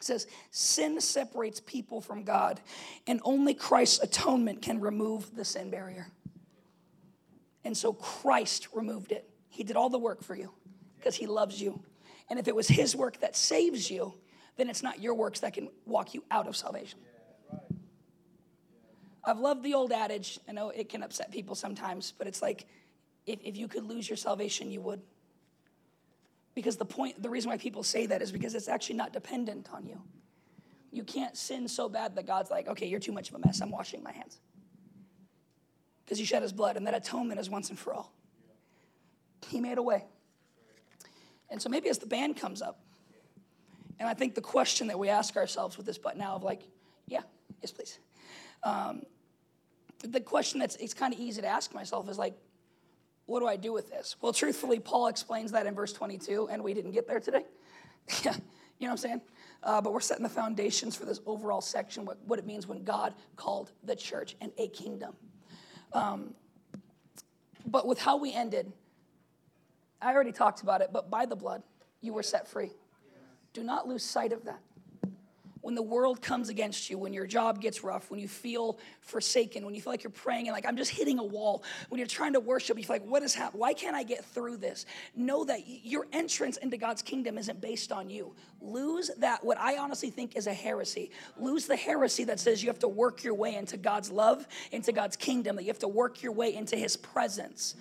It 0.01 0.05
says, 0.05 0.27
Sin 0.49 0.99
separates 0.99 1.59
people 1.59 2.01
from 2.01 2.23
God, 2.23 2.59
and 3.05 3.21
only 3.23 3.53
Christ's 3.53 4.03
atonement 4.03 4.63
can 4.63 4.79
remove 4.79 5.35
the 5.35 5.45
sin 5.45 5.69
barrier. 5.69 6.07
And 7.63 7.77
so 7.77 7.93
Christ 7.93 8.69
removed 8.73 9.11
it. 9.11 9.29
He 9.49 9.63
did 9.63 9.75
all 9.75 9.89
the 9.89 9.99
work 9.99 10.23
for 10.23 10.33
you 10.33 10.51
because 10.97 11.15
he 11.15 11.27
loves 11.27 11.61
you. 11.61 11.83
And 12.31 12.39
if 12.39 12.47
it 12.47 12.55
was 12.55 12.67
his 12.67 12.95
work 12.95 13.19
that 13.19 13.35
saves 13.35 13.91
you, 13.91 14.15
then 14.57 14.69
it's 14.69 14.81
not 14.81 14.99
your 14.99 15.13
works 15.13 15.41
that 15.41 15.53
can 15.53 15.69
walk 15.85 16.15
you 16.15 16.23
out 16.31 16.47
of 16.47 16.55
salvation. 16.55 16.97
I've 19.23 19.37
loved 19.37 19.61
the 19.61 19.75
old 19.75 19.91
adage. 19.91 20.39
I 20.49 20.51
know 20.53 20.71
it 20.71 20.89
can 20.89 21.03
upset 21.03 21.31
people 21.31 21.53
sometimes, 21.53 22.11
but 22.17 22.25
it's 22.25 22.41
like 22.41 22.65
if, 23.27 23.39
if 23.43 23.55
you 23.55 23.67
could 23.67 23.83
lose 23.83 24.09
your 24.09 24.17
salvation, 24.17 24.71
you 24.71 24.81
would. 24.81 25.01
Because 26.53 26.77
the 26.77 26.85
point, 26.85 27.21
the 27.21 27.29
reason 27.29 27.49
why 27.49 27.57
people 27.57 27.83
say 27.83 28.05
that 28.07 28.21
is 28.21 28.31
because 28.31 28.55
it's 28.55 28.67
actually 28.67 28.95
not 28.95 29.13
dependent 29.13 29.69
on 29.73 29.85
you. 29.85 30.01
You 30.91 31.03
can't 31.03 31.37
sin 31.37 31.67
so 31.67 31.87
bad 31.87 32.15
that 32.15 32.27
God's 32.27 32.51
like, 32.51 32.67
okay, 32.67 32.87
you're 32.87 32.99
too 32.99 33.13
much 33.13 33.29
of 33.29 33.35
a 33.35 33.39
mess. 33.39 33.61
I'm 33.61 33.71
washing 33.71 34.03
my 34.03 34.11
hands. 34.11 34.39
Because 36.03 36.19
he 36.19 36.25
shed 36.25 36.41
his 36.41 36.51
blood, 36.51 36.75
and 36.75 36.85
that 36.87 36.93
atonement 36.93 37.39
is 37.39 37.49
once 37.49 37.69
and 37.69 37.79
for 37.79 37.93
all. 37.93 38.11
He 39.47 39.61
made 39.61 39.77
a 39.77 39.81
way. 39.81 40.03
And 41.49 41.61
so 41.61 41.69
maybe 41.69 41.89
as 41.89 41.97
the 41.97 42.05
band 42.05 42.37
comes 42.37 42.61
up, 42.61 42.79
and 43.99 44.09
I 44.09 44.13
think 44.13 44.35
the 44.35 44.41
question 44.41 44.87
that 44.87 44.97
we 44.97 45.09
ask 45.09 45.37
ourselves 45.37 45.77
with 45.77 45.85
this 45.85 45.97
but 45.97 46.17
now 46.17 46.35
of 46.35 46.43
like, 46.43 46.63
yeah, 47.07 47.21
yes, 47.61 47.71
please. 47.71 47.99
Um, 48.63 49.03
the 50.03 50.19
question 50.19 50.59
that's 50.59 50.75
it's 50.77 50.93
kind 50.93 51.13
of 51.13 51.19
easy 51.19 51.41
to 51.41 51.47
ask 51.47 51.73
myself 51.73 52.09
is 52.09 52.17
like, 52.17 52.35
what 53.25 53.39
do 53.39 53.47
I 53.47 53.55
do 53.55 53.71
with 53.71 53.89
this? 53.89 54.15
Well, 54.21 54.33
truthfully, 54.33 54.79
Paul 54.79 55.07
explains 55.07 55.51
that 55.51 55.65
in 55.65 55.73
verse 55.73 55.93
22, 55.93 56.49
and 56.51 56.63
we 56.63 56.73
didn't 56.73 56.91
get 56.91 57.07
there 57.07 57.19
today. 57.19 57.45
yeah, 58.23 58.33
you 58.79 58.87
know 58.87 58.87
what 58.87 58.91
I'm 58.91 58.97
saying? 58.97 59.21
Uh, 59.63 59.81
but 59.81 59.93
we're 59.93 59.99
setting 59.99 60.23
the 60.23 60.29
foundations 60.29 60.95
for 60.95 61.05
this 61.05 61.19
overall 61.25 61.61
section, 61.61 62.03
what, 62.03 62.17
what 62.25 62.39
it 62.39 62.45
means 62.45 62.67
when 62.67 62.83
God 62.83 63.13
called 63.35 63.71
the 63.83 63.95
church 63.95 64.35
and 64.41 64.51
a 64.57 64.67
kingdom. 64.69 65.13
Um, 65.93 66.33
but 67.65 67.85
with 67.85 67.99
how 67.99 68.17
we 68.17 68.33
ended, 68.33 68.71
I 70.01 70.13
already 70.13 70.31
talked 70.31 70.61
about 70.61 70.81
it, 70.81 70.89
but 70.91 71.11
by 71.11 71.27
the 71.27 71.35
blood, 71.35 71.61
you 72.01 72.13
were 72.13 72.23
set 72.23 72.47
free. 72.47 72.71
Do 73.53 73.63
not 73.63 73.87
lose 73.87 74.03
sight 74.03 74.31
of 74.31 74.45
that 74.45 74.61
when 75.61 75.75
the 75.75 75.81
world 75.81 76.21
comes 76.21 76.49
against 76.49 76.89
you, 76.89 76.97
when 76.97 77.13
your 77.13 77.27
job 77.27 77.61
gets 77.61 77.83
rough, 77.83 78.09
when 78.09 78.19
you 78.19 78.27
feel 78.27 78.79
forsaken, 79.01 79.63
when 79.63 79.73
you 79.73 79.81
feel 79.81 79.93
like 79.93 80.03
you're 80.03 80.09
praying 80.09 80.47
and 80.47 80.53
like, 80.53 80.65
I'm 80.65 80.75
just 80.75 80.91
hitting 80.91 81.19
a 81.19 81.23
wall, 81.23 81.63
when 81.89 81.99
you're 81.99 82.07
trying 82.07 82.33
to 82.33 82.39
worship, 82.39 82.77
you 82.77 82.83
feel 82.83 82.95
like, 82.95 83.05
what 83.05 83.23
is 83.23 83.33
happening? 83.33 83.61
Why 83.61 83.73
can't 83.73 83.95
I 83.95 84.03
get 84.03 84.25
through 84.25 84.57
this? 84.57 84.85
Know 85.15 85.45
that 85.45 85.61
your 85.67 86.07
entrance 86.11 86.57
into 86.57 86.77
God's 86.77 87.01
kingdom 87.01 87.37
isn't 87.37 87.61
based 87.61 87.91
on 87.91 88.09
you. 88.09 88.33
Lose 88.59 89.11
that, 89.19 89.43
what 89.43 89.57
I 89.59 89.77
honestly 89.77 90.09
think 90.09 90.35
is 90.35 90.47
a 90.47 90.53
heresy. 90.53 91.11
Lose 91.37 91.67
the 91.67 91.75
heresy 91.75 92.23
that 92.25 92.39
says 92.39 92.63
you 92.63 92.69
have 92.69 92.79
to 92.79 92.87
work 92.87 93.23
your 93.23 93.35
way 93.35 93.55
into 93.55 93.77
God's 93.77 94.11
love, 94.11 94.47
into 94.71 94.91
God's 94.91 95.15
kingdom, 95.15 95.55
that 95.55 95.63
you 95.63 95.69
have 95.69 95.79
to 95.79 95.87
work 95.87 96.23
your 96.23 96.31
way 96.31 96.55
into 96.55 96.75
His 96.75 96.97
presence. 96.97 97.75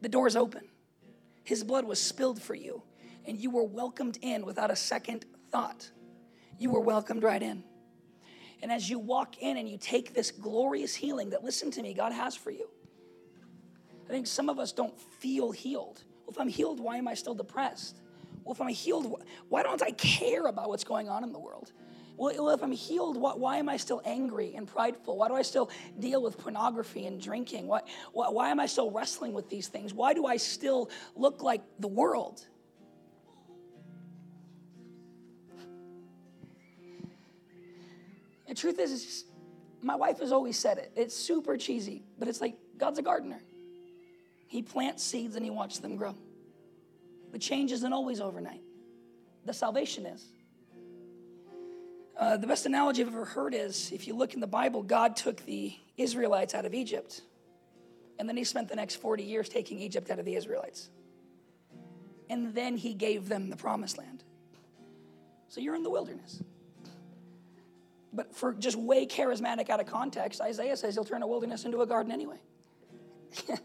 The 0.00 0.08
door's 0.08 0.36
open. 0.36 0.62
His 1.42 1.64
blood 1.64 1.84
was 1.84 2.00
spilled 2.00 2.40
for 2.40 2.54
you, 2.54 2.82
and 3.26 3.38
you 3.38 3.50
were 3.50 3.64
welcomed 3.64 4.18
in 4.22 4.46
without 4.46 4.70
a 4.70 4.76
second 4.76 5.24
thought 5.50 5.90
you 6.58 6.70
were 6.70 6.80
welcomed 6.80 7.22
right 7.22 7.42
in. 7.42 7.64
And 8.62 8.72
as 8.72 8.88
you 8.88 8.98
walk 8.98 9.38
in 9.42 9.56
and 9.56 9.68
you 9.68 9.76
take 9.76 10.14
this 10.14 10.30
glorious 10.30 10.94
healing 10.94 11.30
that, 11.30 11.44
listen 11.44 11.70
to 11.72 11.82
me, 11.82 11.92
God 11.92 12.12
has 12.12 12.34
for 12.34 12.50
you. 12.50 12.68
I 14.06 14.10
think 14.10 14.26
some 14.26 14.48
of 14.48 14.58
us 14.58 14.72
don't 14.72 14.98
feel 14.98 15.50
healed. 15.50 16.02
Well, 16.24 16.30
if 16.30 16.38
I'm 16.38 16.48
healed, 16.48 16.80
why 16.80 16.96
am 16.96 17.08
I 17.08 17.14
still 17.14 17.34
depressed? 17.34 18.00
Well, 18.44 18.54
if 18.54 18.60
I'm 18.60 18.68
healed, 18.68 19.22
why 19.48 19.62
don't 19.62 19.82
I 19.82 19.90
care 19.92 20.46
about 20.46 20.68
what's 20.68 20.84
going 20.84 21.08
on 21.08 21.24
in 21.24 21.32
the 21.32 21.38
world? 21.38 21.72
Well, 22.16 22.50
if 22.50 22.62
I'm 22.62 22.70
healed, 22.70 23.16
why, 23.16 23.56
am 23.56 23.68
I 23.68 23.76
still 23.76 24.00
angry 24.04 24.54
and 24.54 24.68
prideful? 24.68 25.16
Why 25.16 25.28
do 25.28 25.34
I 25.34 25.42
still 25.42 25.68
deal 25.98 26.22
with 26.22 26.38
pornography 26.38 27.06
and 27.06 27.20
drinking? 27.20 27.66
Why, 27.66 27.80
why, 28.12 28.28
why 28.28 28.50
am 28.50 28.60
I 28.60 28.66
still 28.66 28.90
wrestling 28.90 29.32
with 29.32 29.48
these 29.48 29.66
things? 29.66 29.92
Why 29.92 30.14
do 30.14 30.26
I 30.26 30.36
still 30.36 30.90
look 31.16 31.42
like 31.42 31.62
the 31.80 31.88
world? 31.88 32.46
The 38.54 38.60
truth 38.60 38.78
is, 38.78 39.24
my 39.82 39.96
wife 39.96 40.20
has 40.20 40.30
always 40.30 40.56
said 40.56 40.78
it. 40.78 40.92
It's 40.94 41.12
super 41.12 41.56
cheesy, 41.56 42.04
but 42.20 42.28
it's 42.28 42.40
like 42.40 42.54
God's 42.78 43.00
a 43.00 43.02
gardener. 43.02 43.42
He 44.46 44.62
plants 44.62 45.02
seeds 45.02 45.34
and 45.34 45.44
he 45.44 45.50
watches 45.50 45.80
them 45.80 45.96
grow. 45.96 46.14
The 47.32 47.40
change 47.40 47.72
isn't 47.72 47.92
always 47.92 48.20
overnight. 48.20 48.60
The 49.44 49.52
salvation 49.52 50.06
is. 50.06 50.24
Uh, 52.16 52.36
the 52.36 52.46
best 52.46 52.64
analogy 52.64 53.02
I've 53.02 53.08
ever 53.08 53.24
heard 53.24 53.54
is 53.54 53.90
if 53.90 54.06
you 54.06 54.14
look 54.14 54.34
in 54.34 54.40
the 54.40 54.46
Bible, 54.46 54.84
God 54.84 55.16
took 55.16 55.44
the 55.44 55.74
Israelites 55.96 56.54
out 56.54 56.64
of 56.64 56.74
Egypt, 56.74 57.22
and 58.20 58.28
then 58.28 58.36
he 58.36 58.44
spent 58.44 58.68
the 58.68 58.76
next 58.76 58.96
40 58.96 59.24
years 59.24 59.48
taking 59.48 59.80
Egypt 59.80 60.12
out 60.12 60.20
of 60.20 60.24
the 60.24 60.36
Israelites. 60.36 60.90
And 62.30 62.54
then 62.54 62.76
he 62.76 62.94
gave 62.94 63.28
them 63.28 63.50
the 63.50 63.56
promised 63.56 63.98
land. 63.98 64.22
So 65.48 65.60
you're 65.60 65.74
in 65.74 65.82
the 65.82 65.90
wilderness. 65.90 66.40
But 68.14 68.34
for 68.34 68.52
just 68.52 68.76
way 68.76 69.06
charismatic 69.06 69.68
out 69.70 69.80
of 69.80 69.86
context, 69.86 70.40
Isaiah 70.40 70.76
says 70.76 70.94
he'll 70.94 71.04
turn 71.04 71.22
a 71.22 71.26
wilderness 71.26 71.64
into 71.64 71.80
a 71.82 71.86
garden 71.86 72.12
anyway. 72.12 72.38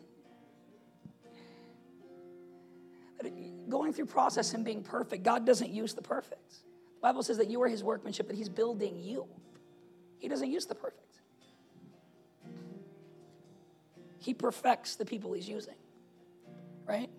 Going 3.70 3.94
through 3.94 4.08
process 4.08 4.56
and 4.56 4.66
being 4.66 4.82
perfect, 4.82 5.22
God 5.24 5.46
doesn't 5.46 5.70
use 5.72 5.94
the 5.94 6.02
perfect. 6.02 6.52
The 6.52 7.02
Bible 7.02 7.22
says 7.22 7.38
that 7.38 7.52
you 7.52 7.62
are 7.62 7.68
his 7.68 7.84
workmanship, 7.84 8.28
that 8.28 8.36
he's 8.36 8.50
building 8.50 8.98
you. 9.00 9.28
He 10.18 10.28
doesn't 10.28 10.52
use 10.52 10.66
the 10.66 10.74
perfect. 10.74 11.20
He 14.18 14.34
perfects 14.34 14.96
the 14.96 15.06
people 15.06 15.32
he's 15.34 15.48
using, 15.48 15.76
right? 16.88 17.12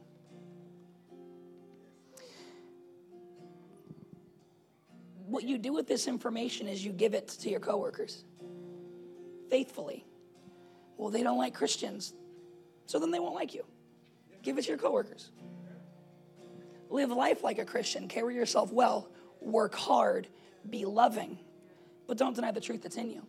What 5.30 5.44
you 5.44 5.58
do 5.58 5.72
with 5.72 5.86
this 5.86 6.08
information 6.08 6.66
is 6.66 6.84
you 6.84 6.92
give 6.92 7.14
it 7.14 7.28
to 7.28 7.50
your 7.50 7.60
coworkers 7.60 8.24
faithfully. 9.48 10.04
Well, 10.96 11.10
they 11.10 11.22
don't 11.22 11.38
like 11.38 11.54
Christians, 11.54 12.12
so 12.86 12.98
then 12.98 13.10
they 13.10 13.20
won't 13.20 13.34
like 13.34 13.54
you. 13.54 13.64
Give 14.42 14.58
it 14.58 14.62
to 14.62 14.68
your 14.68 14.78
coworkers. 14.78 15.30
Live 16.88 17.10
life 17.10 17.44
like 17.44 17.58
a 17.58 17.64
Christian, 17.64 18.08
carry 18.08 18.34
yourself 18.34 18.72
well, 18.72 19.08
work 19.40 19.74
hard, 19.74 20.26
be 20.68 20.84
loving, 20.84 21.38
but 22.08 22.18
don't 22.18 22.34
deny 22.34 22.50
the 22.50 22.60
truth 22.60 22.82
that's 22.82 22.96
in 22.96 23.10
you. 23.10 23.24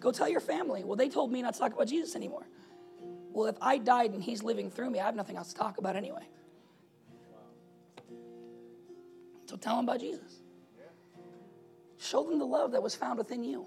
Go 0.00 0.10
tell 0.10 0.28
your 0.28 0.40
family. 0.40 0.82
Well, 0.82 0.96
they 0.96 1.08
told 1.08 1.30
me 1.30 1.42
not 1.42 1.54
to 1.54 1.60
talk 1.60 1.72
about 1.72 1.86
Jesus 1.86 2.16
anymore. 2.16 2.46
Well, 3.32 3.46
if 3.46 3.56
I 3.60 3.78
died 3.78 4.12
and 4.12 4.22
he's 4.22 4.42
living 4.42 4.70
through 4.70 4.90
me, 4.90 4.98
I 4.98 5.06
have 5.06 5.14
nothing 5.14 5.36
else 5.36 5.52
to 5.52 5.54
talk 5.54 5.78
about 5.78 5.94
anyway. 5.94 6.26
So 9.46 9.56
tell 9.56 9.76
them 9.76 9.84
about 9.84 10.00
Jesus. 10.00 10.42
Show 11.98 12.24
them 12.24 12.38
the 12.38 12.44
love 12.44 12.72
that 12.72 12.82
was 12.82 12.94
found 12.94 13.18
within 13.18 13.42
you. 13.44 13.66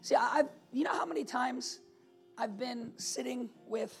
See, 0.00 0.14
I've, 0.14 0.48
you 0.72 0.84
know 0.84 0.92
how 0.92 1.06
many 1.06 1.24
times 1.24 1.80
I've 2.36 2.58
been 2.58 2.92
sitting 2.96 3.48
with 3.66 3.96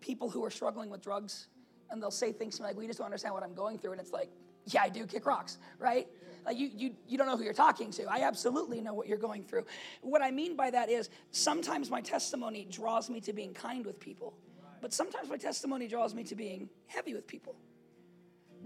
people 0.00 0.28
who 0.28 0.44
are 0.44 0.50
struggling 0.50 0.90
with 0.90 1.02
drugs 1.02 1.48
and 1.90 2.02
they'll 2.02 2.10
say 2.10 2.32
things 2.32 2.56
to 2.56 2.62
me 2.62 2.68
like, 2.68 2.76
we 2.76 2.86
just 2.86 2.98
don't 2.98 3.06
understand 3.06 3.34
what 3.34 3.42
I'm 3.42 3.54
going 3.54 3.78
through. 3.78 3.92
And 3.92 4.00
it's 4.00 4.12
like, 4.12 4.30
yeah, 4.66 4.82
I 4.82 4.88
do 4.88 5.06
kick 5.06 5.26
rocks, 5.26 5.58
right? 5.78 6.08
Like 6.44 6.58
you, 6.58 6.70
you, 6.74 6.94
you 7.06 7.18
don't 7.18 7.26
know 7.26 7.36
who 7.36 7.44
you're 7.44 7.52
talking 7.52 7.90
to. 7.92 8.04
I 8.04 8.22
absolutely 8.22 8.80
know 8.80 8.94
what 8.94 9.08
you're 9.08 9.18
going 9.18 9.42
through. 9.42 9.66
What 10.00 10.22
I 10.22 10.30
mean 10.30 10.56
by 10.56 10.70
that 10.70 10.88
is 10.88 11.10
sometimes 11.30 11.90
my 11.90 12.00
testimony 12.00 12.66
draws 12.70 13.10
me 13.10 13.20
to 13.22 13.32
being 13.32 13.52
kind 13.52 13.84
with 13.84 13.98
people, 13.98 14.34
but 14.80 14.92
sometimes 14.92 15.28
my 15.28 15.36
testimony 15.36 15.88
draws 15.88 16.14
me 16.14 16.22
to 16.24 16.36
being 16.36 16.68
heavy 16.86 17.14
with 17.14 17.26
people. 17.26 17.56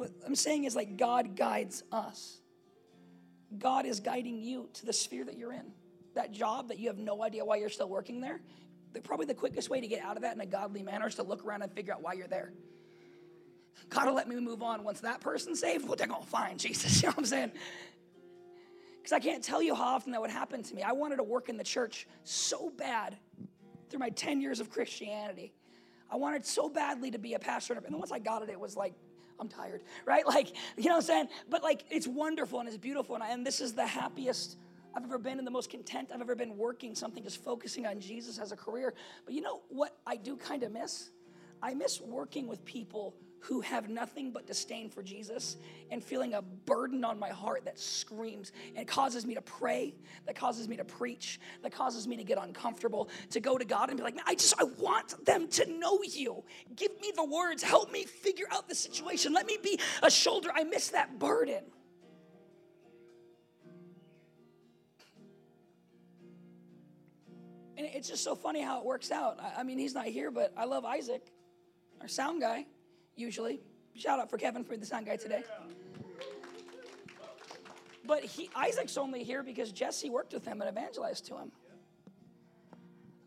But 0.00 0.12
I'm 0.26 0.34
saying 0.34 0.64
is 0.64 0.74
like 0.74 0.96
God 0.96 1.36
guides 1.36 1.84
us. 1.92 2.40
God 3.58 3.84
is 3.84 4.00
guiding 4.00 4.42
you 4.42 4.70
to 4.74 4.86
the 4.86 4.92
sphere 4.92 5.24
that 5.26 5.36
you're 5.36 5.52
in. 5.52 5.72
That 6.14 6.32
job 6.32 6.68
that 6.68 6.78
you 6.78 6.88
have 6.88 6.98
no 6.98 7.22
idea 7.22 7.44
why 7.44 7.56
you're 7.56 7.68
still 7.68 7.88
working 7.88 8.20
there, 8.20 8.40
the, 8.94 9.00
probably 9.02 9.26
the 9.26 9.34
quickest 9.34 9.68
way 9.68 9.80
to 9.80 9.86
get 9.86 10.02
out 10.02 10.16
of 10.16 10.22
that 10.22 10.34
in 10.34 10.40
a 10.40 10.46
godly 10.46 10.82
manner 10.82 11.06
is 11.06 11.16
to 11.16 11.22
look 11.22 11.44
around 11.44 11.62
and 11.62 11.70
figure 11.72 11.92
out 11.92 12.02
why 12.02 12.14
you're 12.14 12.28
there. 12.28 12.52
God 13.90 14.06
will 14.06 14.14
let 14.14 14.26
me 14.26 14.36
move 14.40 14.62
on 14.62 14.84
once 14.84 15.00
that 15.00 15.20
person's 15.20 15.60
saved. 15.60 15.86
Well, 15.86 15.96
they're 15.96 16.06
going 16.06 16.22
to 16.22 16.28
find 16.28 16.58
Jesus. 16.58 17.02
You 17.02 17.08
know 17.08 17.12
what 17.12 17.18
I'm 17.18 17.24
saying? 17.26 17.52
Because 18.96 19.12
I 19.12 19.20
can't 19.20 19.44
tell 19.44 19.62
you 19.62 19.74
how 19.74 19.94
often 19.94 20.12
that 20.12 20.20
would 20.20 20.30
happen 20.30 20.62
to 20.62 20.74
me. 20.74 20.82
I 20.82 20.92
wanted 20.92 21.16
to 21.16 21.22
work 21.22 21.50
in 21.50 21.58
the 21.58 21.64
church 21.64 22.06
so 22.24 22.70
bad 22.70 23.18
through 23.90 23.98
my 23.98 24.10
10 24.10 24.40
years 24.40 24.60
of 24.60 24.70
Christianity. 24.70 25.52
I 26.10 26.16
wanted 26.16 26.46
so 26.46 26.70
badly 26.70 27.10
to 27.10 27.18
be 27.18 27.34
a 27.34 27.38
pastor. 27.38 27.74
And 27.74 27.84
then 27.84 27.98
once 27.98 28.12
I 28.12 28.18
got 28.18 28.42
it, 28.42 28.48
it 28.48 28.58
was 28.58 28.76
like, 28.76 28.94
I'm 29.40 29.48
tired, 29.48 29.82
right? 30.04 30.24
Like, 30.30 30.52
you 30.76 30.84
know 30.84 30.90
what 30.90 30.96
I'm 30.96 31.02
saying? 31.02 31.28
But 31.48 31.62
like, 31.64 31.84
it's 31.90 32.06
wonderful 32.06 32.60
and 32.60 32.68
it's 32.68 32.78
beautiful. 32.78 33.16
And, 33.16 33.24
I, 33.24 33.30
and 33.30 33.44
this 33.44 33.60
is 33.60 33.72
the 33.72 33.86
happiest 33.86 34.56
I've 34.94 35.04
ever 35.04 35.18
been 35.18 35.38
and 35.38 35.46
the 35.46 35.50
most 35.50 35.70
content 35.70 36.10
I've 36.14 36.20
ever 36.20 36.36
been 36.36 36.56
working 36.56 36.94
something, 36.94 37.24
just 37.24 37.42
focusing 37.42 37.86
on 37.86 38.00
Jesus 38.00 38.38
as 38.38 38.52
a 38.52 38.56
career. 38.56 38.94
But 39.24 39.34
you 39.34 39.40
know 39.40 39.62
what 39.68 39.96
I 40.06 40.16
do 40.16 40.36
kind 40.36 40.62
of 40.62 40.72
miss? 40.72 41.10
I 41.62 41.74
miss 41.74 42.00
working 42.00 42.46
with 42.46 42.64
people 42.64 43.14
who 43.40 43.60
have 43.60 43.88
nothing 43.88 44.30
but 44.30 44.46
disdain 44.46 44.88
for 44.90 45.02
Jesus 45.02 45.56
and 45.90 46.04
feeling 46.04 46.34
a 46.34 46.42
burden 46.42 47.04
on 47.04 47.18
my 47.18 47.30
heart 47.30 47.64
that 47.64 47.78
screams 47.78 48.52
and 48.76 48.86
causes 48.86 49.26
me 49.26 49.34
to 49.34 49.42
pray, 49.42 49.94
that 50.26 50.34
causes 50.34 50.68
me 50.68 50.76
to 50.76 50.84
preach, 50.84 51.40
that 51.62 51.72
causes 51.72 52.06
me 52.06 52.16
to 52.16 52.24
get 52.24 52.38
uncomfortable, 52.38 53.08
to 53.30 53.40
go 53.40 53.56
to 53.56 53.64
God 53.64 53.88
and 53.88 53.96
be 53.96 54.04
like, 54.04 54.16
I 54.26 54.34
just, 54.34 54.54
I 54.60 54.64
want 54.78 55.24
them 55.24 55.48
to 55.48 55.66
know 55.78 56.00
you. 56.02 56.44
Give 56.76 56.92
me 57.00 57.12
the 57.14 57.24
words, 57.24 57.62
help 57.62 57.90
me 57.90 58.04
figure 58.04 58.46
out 58.50 58.68
the 58.68 58.74
situation. 58.74 59.32
Let 59.32 59.46
me 59.46 59.58
be 59.62 59.80
a 60.02 60.10
shoulder. 60.10 60.50
I 60.54 60.64
miss 60.64 60.88
that 60.90 61.18
burden. 61.18 61.64
And 67.78 67.88
it's 67.94 68.08
just 68.08 68.22
so 68.22 68.34
funny 68.34 68.60
how 68.60 68.80
it 68.80 68.84
works 68.84 69.10
out. 69.10 69.38
I 69.56 69.62
mean, 69.62 69.78
he's 69.78 69.94
not 69.94 70.04
here, 70.04 70.30
but 70.30 70.52
I 70.54 70.66
love 70.66 70.84
Isaac, 70.84 71.22
our 72.02 72.08
sound 72.08 72.42
guy 72.42 72.66
usually. 73.20 73.60
Shout 73.94 74.18
out 74.18 74.30
for 74.30 74.38
Kevin 74.38 74.64
for 74.64 74.76
the 74.76 74.86
sound 74.86 75.06
guy 75.06 75.16
today. 75.16 75.44
But 78.06 78.24
he, 78.24 78.50
Isaac's 78.56 78.96
only 78.96 79.22
here 79.22 79.42
because 79.42 79.70
Jesse 79.70 80.10
worked 80.10 80.32
with 80.32 80.44
him 80.44 80.60
and 80.60 80.70
evangelized 80.70 81.26
to 81.26 81.36
him. 81.36 81.52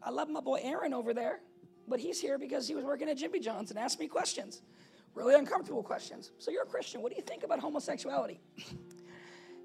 I 0.01 0.09
love 0.09 0.29
my 0.29 0.41
boy 0.41 0.59
Aaron 0.61 0.93
over 0.93 1.13
there, 1.13 1.39
but 1.87 1.99
he's 1.99 2.19
here 2.19 2.37
because 2.37 2.67
he 2.67 2.75
was 2.75 2.83
working 2.83 3.07
at 3.07 3.17
Jimmy 3.17 3.39
John's 3.39 3.69
and 3.69 3.79
asked 3.79 3.99
me 3.99 4.07
questions, 4.07 4.61
really 5.15 5.35
uncomfortable 5.35 5.83
questions. 5.83 6.31
So 6.39 6.51
you're 6.51 6.63
a 6.63 6.65
Christian. 6.65 7.01
What 7.01 7.11
do 7.11 7.15
you 7.15 7.21
think 7.21 7.43
about 7.43 7.59
homosexuality? 7.59 8.41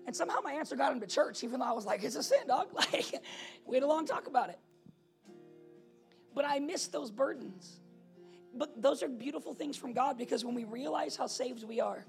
And 0.07 0.17
somehow 0.17 0.39
my 0.43 0.55
answer 0.55 0.75
got 0.75 0.91
him 0.91 1.01
to 1.01 1.07
church, 1.07 1.45
even 1.45 1.61
though 1.61 1.67
I 1.67 1.73
was 1.73 1.85
like, 1.85 2.03
it's 2.03 2.17
a 2.17 2.23
sin, 2.23 2.47
dog. 2.47 2.69
Like, 2.75 3.13
we 3.67 3.77
had 3.77 3.83
a 3.83 3.87
long 3.87 4.07
talk 4.07 4.27
about 4.27 4.49
it. 4.49 4.59
But 6.35 6.47
I 6.47 6.61
miss 6.61 6.87
those 6.87 7.11
burdens 7.11 7.79
but 8.55 8.81
those 8.81 9.03
are 9.03 9.09
beautiful 9.09 9.55
things 9.55 9.77
from 9.77 9.93
God 9.93 10.19
because 10.19 10.45
when 10.45 10.55
we 10.55 10.65
realize 10.65 11.17
how 11.17 11.27
saved 11.27 11.65
we 11.65 11.81
are, 11.81 12.05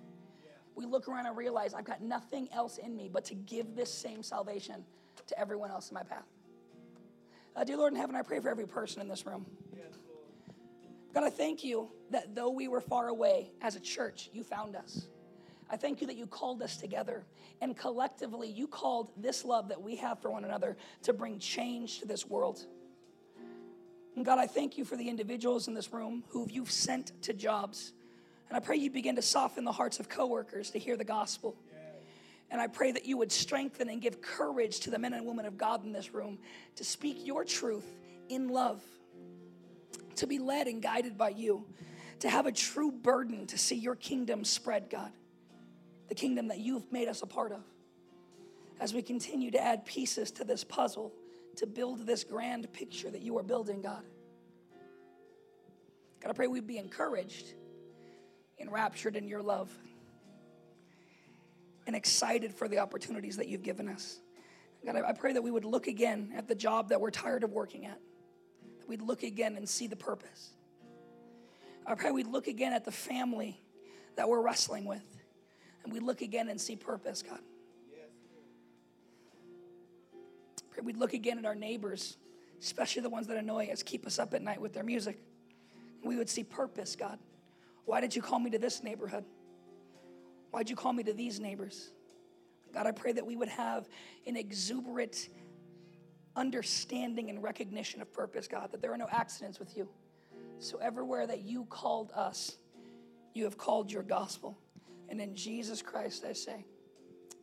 we 0.75 0.85
look 0.85 1.07
around 1.07 1.25
and 1.25 1.35
realize 1.35 1.73
I've 1.73 1.85
got 1.85 2.01
nothing 2.01 2.47
else 2.53 2.77
in 2.77 2.95
me 2.95 3.09
but 3.11 3.25
to 3.25 3.35
give 3.35 3.75
this 3.75 3.93
same 3.93 4.23
salvation 4.23 4.85
to 5.27 5.39
everyone 5.39 5.71
else 5.71 5.89
in 5.89 5.95
my 5.95 6.03
path. 6.03 6.25
Uh, 7.55 7.63
dear 7.63 7.77
Lord 7.77 7.93
in 7.93 7.99
heaven, 7.99 8.15
I 8.15 8.21
pray 8.21 8.39
for 8.39 8.49
every 8.49 8.67
person 8.67 9.01
in 9.01 9.07
this 9.07 9.25
room. 9.25 9.45
God, 11.13 11.23
I 11.23 11.29
thank 11.29 11.63
you 11.63 11.89
that 12.11 12.35
though 12.35 12.51
we 12.51 12.67
were 12.67 12.81
far 12.81 13.07
away 13.07 13.51
as 13.61 13.75
a 13.75 13.79
church, 13.79 14.29
you 14.31 14.43
found 14.43 14.75
us. 14.75 15.07
I 15.69 15.75
thank 15.75 16.01
you 16.01 16.07
that 16.07 16.15
you 16.15 16.27
called 16.27 16.61
us 16.61 16.77
together 16.77 17.25
and 17.61 17.75
collectively 17.75 18.49
you 18.49 18.67
called 18.67 19.11
this 19.17 19.43
love 19.43 19.69
that 19.69 19.81
we 19.81 19.95
have 19.97 20.21
for 20.21 20.31
one 20.31 20.45
another 20.45 20.77
to 21.03 21.13
bring 21.13 21.39
change 21.39 21.99
to 21.99 22.05
this 22.05 22.25
world. 22.25 22.65
And 24.19 24.25
God, 24.25 24.37
I 24.37 24.47
thank 24.47 24.77
you 24.77 24.83
for 24.83 24.97
the 24.97 25.07
individuals 25.07 25.69
in 25.69 25.73
this 25.73 25.93
room 25.93 26.25
who 26.27 26.45
you've 26.51 26.71
sent 26.71 27.13
to 27.21 27.31
jobs. 27.31 27.93
And 28.49 28.57
I 28.57 28.59
pray 28.59 28.75
you 28.75 28.91
begin 28.91 29.15
to 29.15 29.21
soften 29.21 29.63
the 29.63 29.71
hearts 29.71 30.01
of 30.01 30.09
coworkers 30.09 30.71
to 30.71 30.77
hear 30.77 30.97
the 30.97 31.05
gospel. 31.05 31.55
And 32.51 32.59
I 32.59 32.67
pray 32.67 32.91
that 32.91 33.05
you 33.05 33.15
would 33.15 33.31
strengthen 33.31 33.87
and 33.87 34.01
give 34.01 34.21
courage 34.21 34.81
to 34.81 34.89
the 34.89 34.99
men 34.99 35.13
and 35.13 35.25
women 35.25 35.45
of 35.45 35.57
God 35.57 35.85
in 35.85 35.93
this 35.93 36.13
room 36.13 36.37
to 36.75 36.83
speak 36.83 37.25
your 37.25 37.45
truth 37.45 37.85
in 38.27 38.49
love, 38.49 38.83
to 40.17 40.27
be 40.27 40.37
led 40.37 40.67
and 40.67 40.81
guided 40.81 41.17
by 41.17 41.29
you, 41.29 41.65
to 42.19 42.29
have 42.29 42.45
a 42.45 42.51
true 42.51 42.91
burden 42.91 43.47
to 43.47 43.57
see 43.57 43.77
your 43.77 43.95
kingdom 43.95 44.43
spread, 44.43 44.89
God, 44.89 45.13
the 46.09 46.15
kingdom 46.15 46.49
that 46.49 46.59
you've 46.59 46.91
made 46.91 47.07
us 47.07 47.21
a 47.21 47.25
part 47.25 47.53
of. 47.53 47.63
As 48.81 48.93
we 48.93 49.01
continue 49.01 49.49
to 49.51 49.63
add 49.63 49.85
pieces 49.85 50.29
to 50.31 50.43
this 50.43 50.65
puzzle 50.65 51.13
to 51.59 51.67
build 51.67 52.05
this 52.05 52.23
grand 52.23 52.71
picture 52.71 53.09
that 53.09 53.21
you 53.21 53.37
are 53.37 53.43
building, 53.43 53.81
God. 53.81 54.03
God, 56.21 56.29
I 56.29 56.33
pray 56.33 56.47
we'd 56.47 56.67
be 56.67 56.77
encouraged, 56.77 57.53
enraptured 58.59 59.17
in 59.17 59.27
your 59.27 59.41
love, 59.41 59.69
and 61.85 61.95
excited 61.95 62.53
for 62.53 62.67
the 62.67 62.79
opportunities 62.79 63.37
that 63.37 63.47
you've 63.47 63.63
given 63.63 63.89
us. 63.89 64.19
God, 64.85 64.95
I 64.95 65.11
pray 65.11 65.33
that 65.33 65.41
we 65.41 65.51
would 65.51 65.65
look 65.65 65.87
again 65.87 66.31
at 66.35 66.47
the 66.47 66.55
job 66.55 66.89
that 66.89 67.01
we're 67.01 67.11
tired 67.11 67.43
of 67.43 67.51
working 67.51 67.85
at, 67.85 67.99
that 68.79 68.87
we'd 68.87 69.01
look 69.01 69.23
again 69.23 69.57
and 69.57 69.67
see 69.67 69.87
the 69.87 69.97
purpose. 69.97 70.51
I 71.85 71.95
pray 71.95 72.11
we'd 72.11 72.27
look 72.27 72.47
again 72.47 72.71
at 72.71 72.85
the 72.85 72.91
family 72.91 73.59
that 74.15 74.29
we're 74.29 74.41
wrestling 74.41 74.85
with, 74.85 75.03
and 75.83 75.91
we 75.91 75.99
look 75.99 76.21
again 76.21 76.47
and 76.47 76.59
see 76.59 76.77
purpose, 76.77 77.21
God. 77.21 77.39
We'd 80.83 80.97
look 80.97 81.13
again 81.13 81.37
at 81.37 81.45
our 81.45 81.55
neighbors, 81.55 82.17
especially 82.59 83.01
the 83.01 83.09
ones 83.09 83.27
that 83.27 83.37
annoy 83.37 83.69
us, 83.71 83.83
keep 83.83 84.05
us 84.05 84.19
up 84.19 84.33
at 84.33 84.41
night 84.41 84.61
with 84.61 84.73
their 84.73 84.83
music. 84.83 85.19
We 86.03 86.15
would 86.15 86.29
see 86.29 86.43
purpose, 86.43 86.95
God. 86.95 87.19
Why 87.85 88.01
did 88.01 88.15
you 88.15 88.21
call 88.21 88.39
me 88.39 88.49
to 88.51 88.59
this 88.59 88.83
neighborhood? 88.83 89.25
Why'd 90.51 90.69
you 90.69 90.75
call 90.75 90.93
me 90.93 91.03
to 91.03 91.13
these 91.13 91.39
neighbors? 91.39 91.91
God, 92.73 92.87
I 92.87 92.91
pray 92.91 93.11
that 93.13 93.25
we 93.25 93.35
would 93.35 93.49
have 93.49 93.87
an 94.27 94.35
exuberant 94.37 95.29
understanding 96.35 97.29
and 97.29 97.41
recognition 97.41 98.01
of 98.01 98.13
purpose, 98.13 98.47
God, 98.47 98.71
that 98.71 98.81
there 98.81 98.93
are 98.93 98.97
no 98.97 99.07
accidents 99.09 99.59
with 99.59 99.75
you. 99.75 99.89
So, 100.59 100.77
everywhere 100.77 101.25
that 101.25 101.41
you 101.41 101.65
called 101.65 102.11
us, 102.15 102.57
you 103.33 103.43
have 103.45 103.57
called 103.57 103.91
your 103.91 104.03
gospel. 104.03 104.57
And 105.09 105.19
in 105.19 105.35
Jesus 105.35 105.81
Christ, 105.81 106.25
I 106.27 106.33
say, 106.33 106.65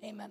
Amen. 0.05 0.31